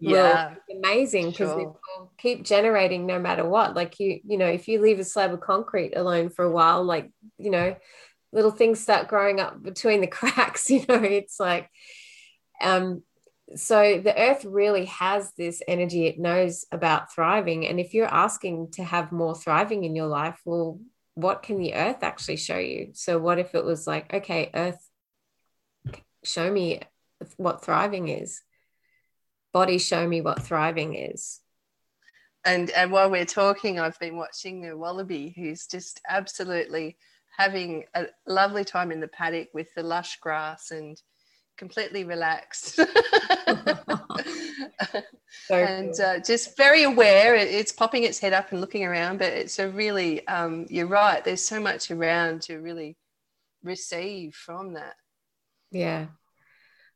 yeah 0.00 0.54
amazing 0.70 1.30
because 1.30 1.50
sure. 1.50 1.60
it 1.60 1.66
will 1.66 2.12
keep 2.16 2.44
generating 2.44 3.06
no 3.06 3.18
matter 3.18 3.44
what 3.44 3.74
like 3.74 3.98
you 3.98 4.20
you 4.24 4.38
know 4.38 4.46
if 4.46 4.68
you 4.68 4.80
leave 4.80 5.00
a 5.00 5.04
slab 5.04 5.32
of 5.32 5.40
concrete 5.40 5.96
alone 5.96 6.30
for 6.30 6.44
a 6.44 6.50
while 6.50 6.84
like 6.84 7.10
you 7.38 7.50
know 7.50 7.74
little 8.32 8.50
things 8.50 8.80
start 8.80 9.08
growing 9.08 9.40
up 9.40 9.62
between 9.62 10.00
the 10.00 10.06
cracks 10.18 10.70
you 10.70 10.84
know 10.88 11.02
it's 11.02 11.40
like 11.40 11.68
um 12.60 13.02
so 13.56 13.98
the 13.98 14.16
earth 14.16 14.44
really 14.44 14.84
has 14.84 15.32
this 15.32 15.60
energy 15.66 16.06
it 16.06 16.18
knows 16.18 16.64
about 16.70 17.12
thriving 17.12 17.66
and 17.66 17.80
if 17.80 17.94
you're 17.94 18.06
asking 18.06 18.70
to 18.70 18.84
have 18.84 19.10
more 19.10 19.34
thriving 19.34 19.84
in 19.84 19.96
your 19.96 20.06
life 20.06 20.40
well 20.44 20.78
what 21.14 21.42
can 21.42 21.58
the 21.58 21.74
earth 21.74 22.02
actually 22.02 22.36
show 22.36 22.58
you? 22.58 22.90
So 22.94 23.18
what 23.18 23.38
if 23.38 23.54
it 23.54 23.64
was 23.64 23.86
like 23.86 24.12
okay 24.12 24.50
earth 24.54 24.88
show 26.24 26.50
me 26.50 26.80
what 27.36 27.64
thriving 27.64 28.08
is. 28.08 28.42
Body 29.52 29.78
show 29.78 30.06
me 30.06 30.20
what 30.20 30.42
thriving 30.42 30.94
is. 30.94 31.40
And 32.44 32.70
and 32.70 32.90
while 32.90 33.10
we're 33.10 33.26
talking 33.26 33.78
i've 33.78 33.98
been 33.98 34.16
watching 34.16 34.62
the 34.62 34.74
wallaby 34.74 35.34
who's 35.36 35.66
just 35.66 36.00
absolutely 36.08 36.96
having 37.36 37.84
a 37.94 38.06
lovely 38.26 38.64
time 38.64 38.92
in 38.92 39.00
the 39.00 39.08
paddock 39.08 39.48
with 39.54 39.72
the 39.74 39.82
lush 39.82 40.18
grass 40.20 40.70
and 40.70 41.00
completely 41.56 42.04
relaxed. 42.04 42.80
And 45.48 45.94
cool. 45.96 46.04
uh, 46.04 46.18
just 46.18 46.56
very 46.56 46.82
aware 46.82 47.34
it's 47.34 47.72
popping 47.72 48.04
its 48.04 48.18
head 48.18 48.32
up 48.32 48.50
and 48.50 48.60
looking 48.60 48.84
around 48.84 49.18
but 49.18 49.32
it's 49.32 49.58
a 49.58 49.68
really 49.68 50.26
um, 50.26 50.66
you're 50.68 50.86
right 50.86 51.24
there's 51.24 51.44
so 51.44 51.60
much 51.60 51.90
around 51.90 52.42
to 52.42 52.58
really 52.58 52.96
receive 53.62 54.34
from 54.34 54.74
that. 54.74 54.94
Yeah. 55.70 56.06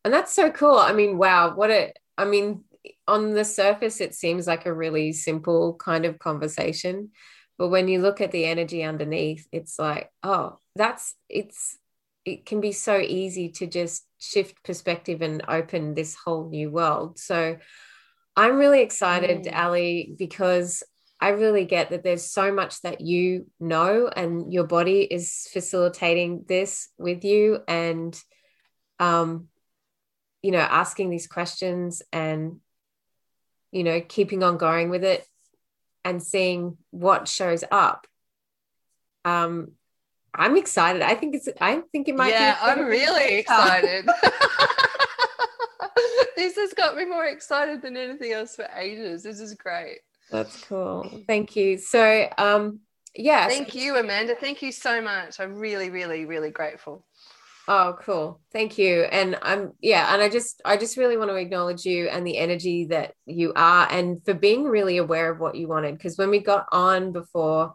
And 0.04 0.12
that's 0.12 0.34
so 0.34 0.50
cool. 0.50 0.78
I 0.78 0.92
mean 0.92 1.18
wow 1.18 1.54
what 1.54 1.70
a 1.70 1.92
i 2.18 2.24
mean 2.24 2.64
on 3.06 3.34
the 3.34 3.44
surface 3.44 4.00
it 4.00 4.14
seems 4.14 4.46
like 4.46 4.66
a 4.66 4.74
really 4.74 5.12
simple 5.12 5.74
kind 5.74 6.04
of 6.04 6.18
conversation 6.18 7.10
but 7.58 7.68
when 7.68 7.88
you 7.88 8.00
look 8.00 8.20
at 8.20 8.32
the 8.32 8.44
energy 8.44 8.82
underneath 8.82 9.46
it's 9.52 9.78
like 9.78 10.10
oh 10.22 10.58
that's 10.76 11.14
it's 11.28 11.78
it 12.24 12.46
can 12.46 12.60
be 12.60 12.72
so 12.72 12.98
easy 12.98 13.50
to 13.50 13.66
just 13.66 14.06
shift 14.18 14.62
perspective 14.64 15.20
and 15.22 15.42
open 15.46 15.94
this 15.94 16.14
whole 16.14 16.48
new 16.48 16.70
world. 16.70 17.18
So 17.18 17.58
I'm 18.36 18.56
really 18.56 18.80
excited, 18.80 19.44
mm. 19.44 19.56
Ali, 19.56 20.14
because 20.18 20.82
I 21.20 21.30
really 21.30 21.64
get 21.64 21.90
that 21.90 22.02
there's 22.02 22.30
so 22.30 22.52
much 22.52 22.80
that 22.82 23.00
you 23.00 23.46
know, 23.60 24.08
and 24.08 24.52
your 24.52 24.64
body 24.64 25.02
is 25.02 25.46
facilitating 25.52 26.44
this 26.48 26.88
with 26.98 27.24
you, 27.24 27.60
and 27.68 28.18
um, 28.98 29.48
you 30.42 30.50
know, 30.50 30.58
asking 30.58 31.10
these 31.10 31.26
questions 31.26 32.02
and 32.12 32.60
you 33.70 33.82
know, 33.82 34.00
keeping 34.00 34.44
on 34.44 34.56
going 34.56 34.88
with 34.88 35.02
it 35.02 35.26
and 36.04 36.22
seeing 36.22 36.76
what 36.90 37.28
shows 37.28 37.64
up. 37.70 38.06
Um, 39.24 39.72
I'm 40.34 40.56
excited. 40.56 41.02
I 41.02 41.14
think 41.14 41.36
it's. 41.36 41.48
I 41.60 41.82
think 41.92 42.08
it 42.08 42.16
might. 42.16 42.30
Yeah, 42.30 42.58
I'm 42.60 42.84
really 42.84 43.36
excited. 43.36 44.08
this 46.36 46.56
has 46.56 46.74
got 46.74 46.96
me 46.96 47.04
more 47.04 47.26
excited 47.26 47.82
than 47.82 47.96
anything 47.96 48.32
else 48.32 48.56
for 48.56 48.68
ages. 48.76 49.22
This 49.22 49.40
is 49.40 49.54
great. 49.54 49.98
That's 50.30 50.64
cool. 50.64 51.22
Thank 51.26 51.54
you. 51.56 51.78
So, 51.78 52.28
um, 52.38 52.80
yeah. 53.14 53.46
Thank 53.46 53.74
you, 53.74 53.96
Amanda. 53.96 54.34
Thank 54.34 54.62
you 54.62 54.72
so 54.72 55.00
much. 55.00 55.38
I'm 55.38 55.54
really, 55.54 55.90
really, 55.90 56.24
really 56.24 56.50
grateful. 56.50 57.06
Oh, 57.66 57.96
cool. 58.00 58.40
Thank 58.52 58.76
you. 58.76 59.04
And 59.04 59.38
I'm 59.40 59.72
yeah, 59.80 60.12
and 60.12 60.22
I 60.22 60.28
just 60.28 60.60
I 60.64 60.76
just 60.76 60.98
really 60.98 61.16
want 61.16 61.30
to 61.30 61.36
acknowledge 61.36 61.86
you 61.86 62.08
and 62.08 62.26
the 62.26 62.36
energy 62.36 62.86
that 62.86 63.14
you 63.24 63.54
are 63.56 63.88
and 63.90 64.22
for 64.24 64.34
being 64.34 64.64
really 64.64 64.98
aware 64.98 65.30
of 65.30 65.40
what 65.40 65.54
you 65.54 65.66
wanted 65.66 65.96
because 65.96 66.18
when 66.18 66.30
we 66.30 66.40
got 66.40 66.66
on 66.72 67.12
before 67.12 67.74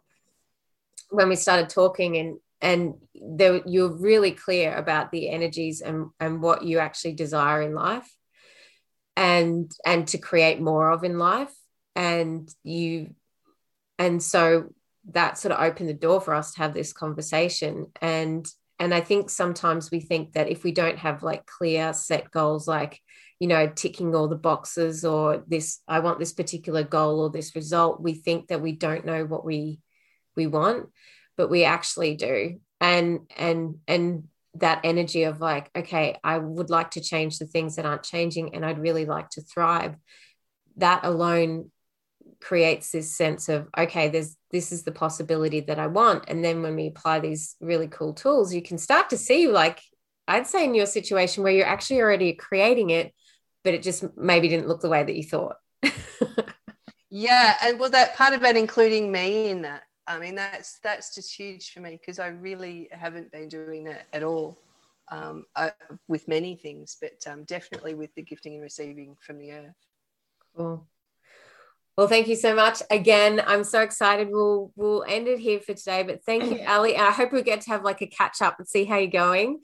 when 1.09 1.27
we 1.27 1.35
started 1.35 1.69
talking 1.69 2.17
and 2.17 2.37
and 2.61 2.95
there, 3.15 3.61
you're 3.65 3.97
really 3.97 4.31
clear 4.31 4.75
about 4.75 5.11
the 5.11 5.29
energies 5.29 5.81
and, 5.81 6.09
and 6.19 6.41
what 6.41 6.63
you 6.63 6.79
actually 6.79 7.13
desire 7.13 7.61
in 7.61 7.73
life 7.73 8.09
and 9.15 9.71
and 9.85 10.07
to 10.09 10.17
create 10.17 10.61
more 10.61 10.91
of 10.91 11.03
in 11.03 11.17
life 11.17 11.53
and 11.95 12.53
you 12.63 13.15
and 13.97 14.21
so 14.21 14.69
that 15.11 15.37
sort 15.37 15.53
of 15.53 15.59
opened 15.59 15.89
the 15.89 15.93
door 15.93 16.21
for 16.21 16.33
us 16.33 16.53
to 16.53 16.59
have 16.59 16.73
this 16.73 16.93
conversation 16.93 17.87
and 18.01 18.47
and 18.79 18.93
i 18.93 19.01
think 19.01 19.29
sometimes 19.29 19.91
we 19.91 19.99
think 19.99 20.33
that 20.33 20.49
if 20.49 20.63
we 20.63 20.71
don't 20.71 20.97
have 20.97 21.23
like 21.23 21.45
clear 21.45 21.93
set 21.93 22.31
goals 22.31 22.67
like 22.67 22.99
you 23.39 23.47
know 23.47 23.67
ticking 23.67 24.15
all 24.15 24.27
the 24.27 24.35
boxes 24.35 25.05
or 25.05 25.43
this 25.47 25.79
i 25.87 25.99
want 25.99 26.19
this 26.19 26.33
particular 26.33 26.83
goal 26.83 27.19
or 27.21 27.29
this 27.29 27.55
result 27.55 28.01
we 28.01 28.13
think 28.13 28.47
that 28.47 28.61
we 28.61 28.71
don't 28.71 29.05
know 29.05 29.25
what 29.25 29.45
we 29.45 29.79
we 30.35 30.47
want 30.47 30.87
but 31.39 31.49
we 31.49 31.63
actually 31.63 32.15
do. 32.15 32.59
And 32.81 33.21
and 33.37 33.75
and 33.87 34.25
that 34.55 34.81
energy 34.83 35.23
of 35.23 35.39
like 35.39 35.69
okay 35.75 36.17
i 36.23 36.37
would 36.37 36.69
like 36.69 36.91
to 36.91 37.01
change 37.01 37.37
the 37.37 37.45
things 37.45 37.75
that 37.75 37.85
aren't 37.85 38.03
changing 38.03 38.55
and 38.55 38.65
i'd 38.65 38.79
really 38.79 39.05
like 39.05 39.29
to 39.29 39.41
thrive 39.41 39.95
that 40.77 41.05
alone 41.05 41.71
creates 42.41 42.91
this 42.91 43.15
sense 43.15 43.49
of 43.49 43.67
okay 43.77 44.09
there's 44.09 44.37
this 44.51 44.71
is 44.71 44.83
the 44.83 44.91
possibility 44.91 45.59
that 45.59 45.79
i 45.79 45.87
want 45.87 46.23
and 46.27 46.43
then 46.43 46.61
when 46.61 46.75
we 46.75 46.87
apply 46.87 47.19
these 47.19 47.55
really 47.59 47.87
cool 47.87 48.13
tools 48.13 48.53
you 48.53 48.61
can 48.61 48.77
start 48.77 49.09
to 49.09 49.17
see 49.17 49.47
like 49.47 49.81
i'd 50.27 50.47
say 50.47 50.63
in 50.63 50.73
your 50.73 50.85
situation 50.85 51.43
where 51.43 51.51
you're 51.51 51.65
actually 51.65 51.99
already 51.99 52.33
creating 52.33 52.89
it 52.89 53.13
but 53.63 53.73
it 53.73 53.83
just 53.83 54.05
maybe 54.17 54.47
didn't 54.47 54.67
look 54.67 54.81
the 54.81 54.89
way 54.89 55.03
that 55.03 55.15
you 55.15 55.23
thought 55.23 55.57
yeah 57.09 57.57
and 57.63 57.79
well 57.79 57.89
that 57.89 58.15
part 58.15 58.33
of 58.33 58.43
it 58.43 58.55
including 58.55 59.11
me 59.11 59.49
in 59.49 59.61
that 59.61 59.83
I 60.09 60.17
mean, 60.17 60.33
that's 60.33 60.79
that's 60.79 61.13
just 61.13 61.35
huge 61.35 61.71
for 61.71 61.81
me 61.81 61.91
because 61.91 62.17
I 62.17 62.29
really 62.29 62.89
haven't 62.91 63.31
been 63.31 63.47
doing 63.47 63.83
that 63.83 64.07
at 64.11 64.23
all 64.23 64.57
um, 65.11 65.45
I, 65.55 65.71
with 66.07 66.27
many 66.27 66.55
things, 66.55 66.97
but 66.99 67.31
um, 67.31 67.43
definitely 67.43 67.93
with 67.93 68.13
the 68.15 68.23
gifting 68.23 68.53
and 68.53 68.63
receiving 68.63 69.15
from 69.21 69.37
the 69.37 69.51
earth. 69.51 69.75
Cool. 70.57 70.87
Well, 71.99 72.07
thank 72.07 72.29
you 72.29 72.37
so 72.37 72.55
much 72.55 72.81
again. 72.89 73.43
I'm 73.45 73.65
so 73.65 73.81
excited. 73.81 74.29
We'll 74.31 74.71
we'll 74.77 75.03
end 75.05 75.27
it 75.27 75.37
here 75.37 75.59
for 75.59 75.73
today. 75.73 76.03
But 76.03 76.23
thank 76.23 76.45
you, 76.45 76.63
Ali. 76.65 76.95
And 76.95 77.05
I 77.05 77.11
hope 77.11 77.33
we 77.33 77.41
get 77.41 77.59
to 77.63 77.71
have 77.71 77.83
like 77.83 78.01
a 78.01 78.07
catch 78.07 78.41
up 78.41 78.57
and 78.57 78.65
see 78.65 78.85
how 78.85 78.95
you're 78.95 79.11
going. 79.11 79.59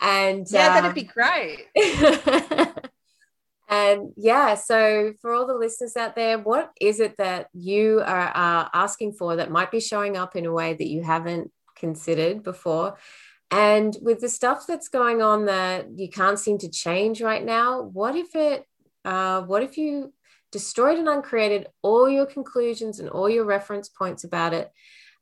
And 0.00 0.44
yeah, 0.50 0.80
that'd 0.80 0.96
be 0.96 1.04
great. 1.04 1.66
And 3.68 4.12
yeah, 4.16 4.54
so 4.54 5.12
for 5.20 5.32
all 5.32 5.44
the 5.44 5.54
listeners 5.54 5.96
out 5.96 6.14
there, 6.14 6.38
what 6.38 6.70
is 6.80 7.00
it 7.00 7.16
that 7.18 7.48
you 7.52 8.00
are, 8.00 8.28
are 8.28 8.70
asking 8.72 9.14
for 9.14 9.34
that 9.34 9.50
might 9.50 9.72
be 9.72 9.80
showing 9.80 10.16
up 10.16 10.36
in 10.36 10.46
a 10.46 10.52
way 10.52 10.74
that 10.74 10.86
you 10.86 11.02
haven't 11.02 11.50
considered 11.74 12.44
before? 12.44 12.96
And 13.50 13.96
with 14.00 14.20
the 14.20 14.28
stuff 14.28 14.66
that's 14.68 14.88
going 14.88 15.20
on 15.20 15.46
that 15.46 15.86
you 15.96 16.08
can't 16.08 16.38
seem 16.38 16.58
to 16.58 16.70
change 16.70 17.20
right 17.20 17.44
now, 17.44 17.82
what 17.82 18.14
if 18.14 18.36
it, 18.36 18.64
uh, 19.04 19.42
what 19.42 19.64
if 19.64 19.76
you 19.76 20.12
destroyed 20.52 20.98
and 20.98 21.08
uncreated 21.08 21.66
all 21.82 22.08
your 22.08 22.26
conclusions 22.26 23.00
and 23.00 23.08
all 23.08 23.28
your 23.28 23.44
reference 23.44 23.88
points 23.88 24.24
about 24.24 24.52
it 24.52 24.70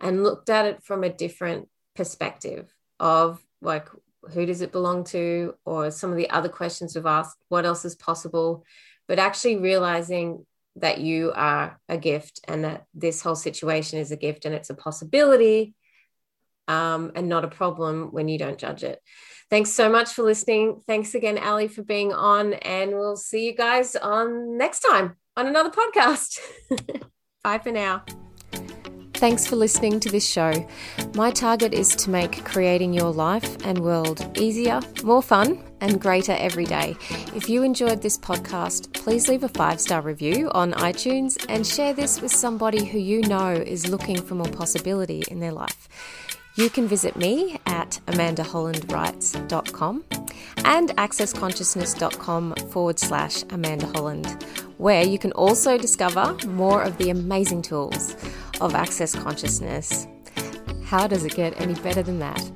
and 0.00 0.22
looked 0.22 0.50
at 0.50 0.66
it 0.66 0.82
from 0.82 1.04
a 1.04 1.12
different 1.12 1.68
perspective 1.94 2.72
of 3.00 3.42
like 3.62 3.88
who 4.32 4.46
does 4.46 4.62
it 4.62 4.72
belong 4.72 5.04
to 5.04 5.54
or 5.64 5.90
some 5.90 6.10
of 6.10 6.16
the 6.16 6.30
other 6.30 6.48
questions 6.48 6.94
we've 6.94 7.06
asked 7.06 7.36
what 7.48 7.64
else 7.64 7.84
is 7.84 7.94
possible 7.94 8.64
but 9.06 9.18
actually 9.18 9.56
realizing 9.56 10.44
that 10.76 10.98
you 10.98 11.32
are 11.34 11.78
a 11.88 11.96
gift 11.96 12.40
and 12.48 12.64
that 12.64 12.84
this 12.94 13.22
whole 13.22 13.36
situation 13.36 13.98
is 13.98 14.10
a 14.10 14.16
gift 14.16 14.44
and 14.44 14.54
it's 14.54 14.70
a 14.70 14.74
possibility 14.74 15.74
um, 16.68 17.12
and 17.14 17.28
not 17.28 17.44
a 17.44 17.48
problem 17.48 18.08
when 18.12 18.28
you 18.28 18.38
don't 18.38 18.58
judge 18.58 18.84
it 18.84 19.00
thanks 19.50 19.70
so 19.70 19.88
much 19.88 20.12
for 20.12 20.22
listening 20.22 20.80
thanks 20.86 21.14
again 21.14 21.38
ali 21.38 21.68
for 21.68 21.82
being 21.82 22.12
on 22.12 22.54
and 22.54 22.92
we'll 22.92 23.16
see 23.16 23.46
you 23.46 23.54
guys 23.54 23.96
on 23.96 24.56
next 24.56 24.80
time 24.80 25.16
on 25.36 25.46
another 25.46 25.70
podcast 25.70 26.38
bye 27.42 27.58
for 27.58 27.72
now 27.72 28.02
Thanks 29.14 29.46
for 29.46 29.54
listening 29.56 30.00
to 30.00 30.10
this 30.10 30.28
show. 30.28 30.52
My 31.14 31.30
target 31.30 31.72
is 31.72 31.94
to 31.96 32.10
make 32.10 32.44
creating 32.44 32.92
your 32.92 33.10
life 33.10 33.56
and 33.64 33.78
world 33.78 34.36
easier, 34.36 34.80
more 35.04 35.22
fun, 35.22 35.64
and 35.80 36.00
greater 36.00 36.32
every 36.32 36.64
day. 36.64 36.96
If 37.34 37.48
you 37.48 37.62
enjoyed 37.62 38.02
this 38.02 38.18
podcast, 38.18 38.92
please 38.92 39.28
leave 39.28 39.44
a 39.44 39.48
five 39.48 39.80
star 39.80 40.02
review 40.02 40.50
on 40.50 40.72
iTunes 40.72 41.42
and 41.48 41.64
share 41.66 41.94
this 41.94 42.20
with 42.20 42.32
somebody 42.32 42.84
who 42.84 42.98
you 42.98 43.22
know 43.22 43.52
is 43.52 43.88
looking 43.88 44.20
for 44.20 44.34
more 44.34 44.48
possibility 44.48 45.22
in 45.30 45.38
their 45.38 45.52
life. 45.52 45.88
You 46.56 46.70
can 46.70 46.86
visit 46.86 47.16
me 47.16 47.58
at 47.66 47.98
amandahollandwrites.com 48.06 50.04
and 50.64 50.88
accessconsciousness.com 50.90 52.54
forward 52.70 52.98
slash 53.00 53.42
Amanda 53.50 53.86
Holland, 53.86 54.44
where 54.78 55.02
you 55.02 55.18
can 55.18 55.32
also 55.32 55.76
discover 55.76 56.36
more 56.46 56.82
of 56.82 56.96
the 56.98 57.10
amazing 57.10 57.62
tools 57.62 58.14
of 58.60 58.76
Access 58.76 59.16
Consciousness. 59.16 60.06
How 60.84 61.08
does 61.08 61.24
it 61.24 61.34
get 61.34 61.60
any 61.60 61.74
better 61.74 62.04
than 62.04 62.20
that? 62.20 62.52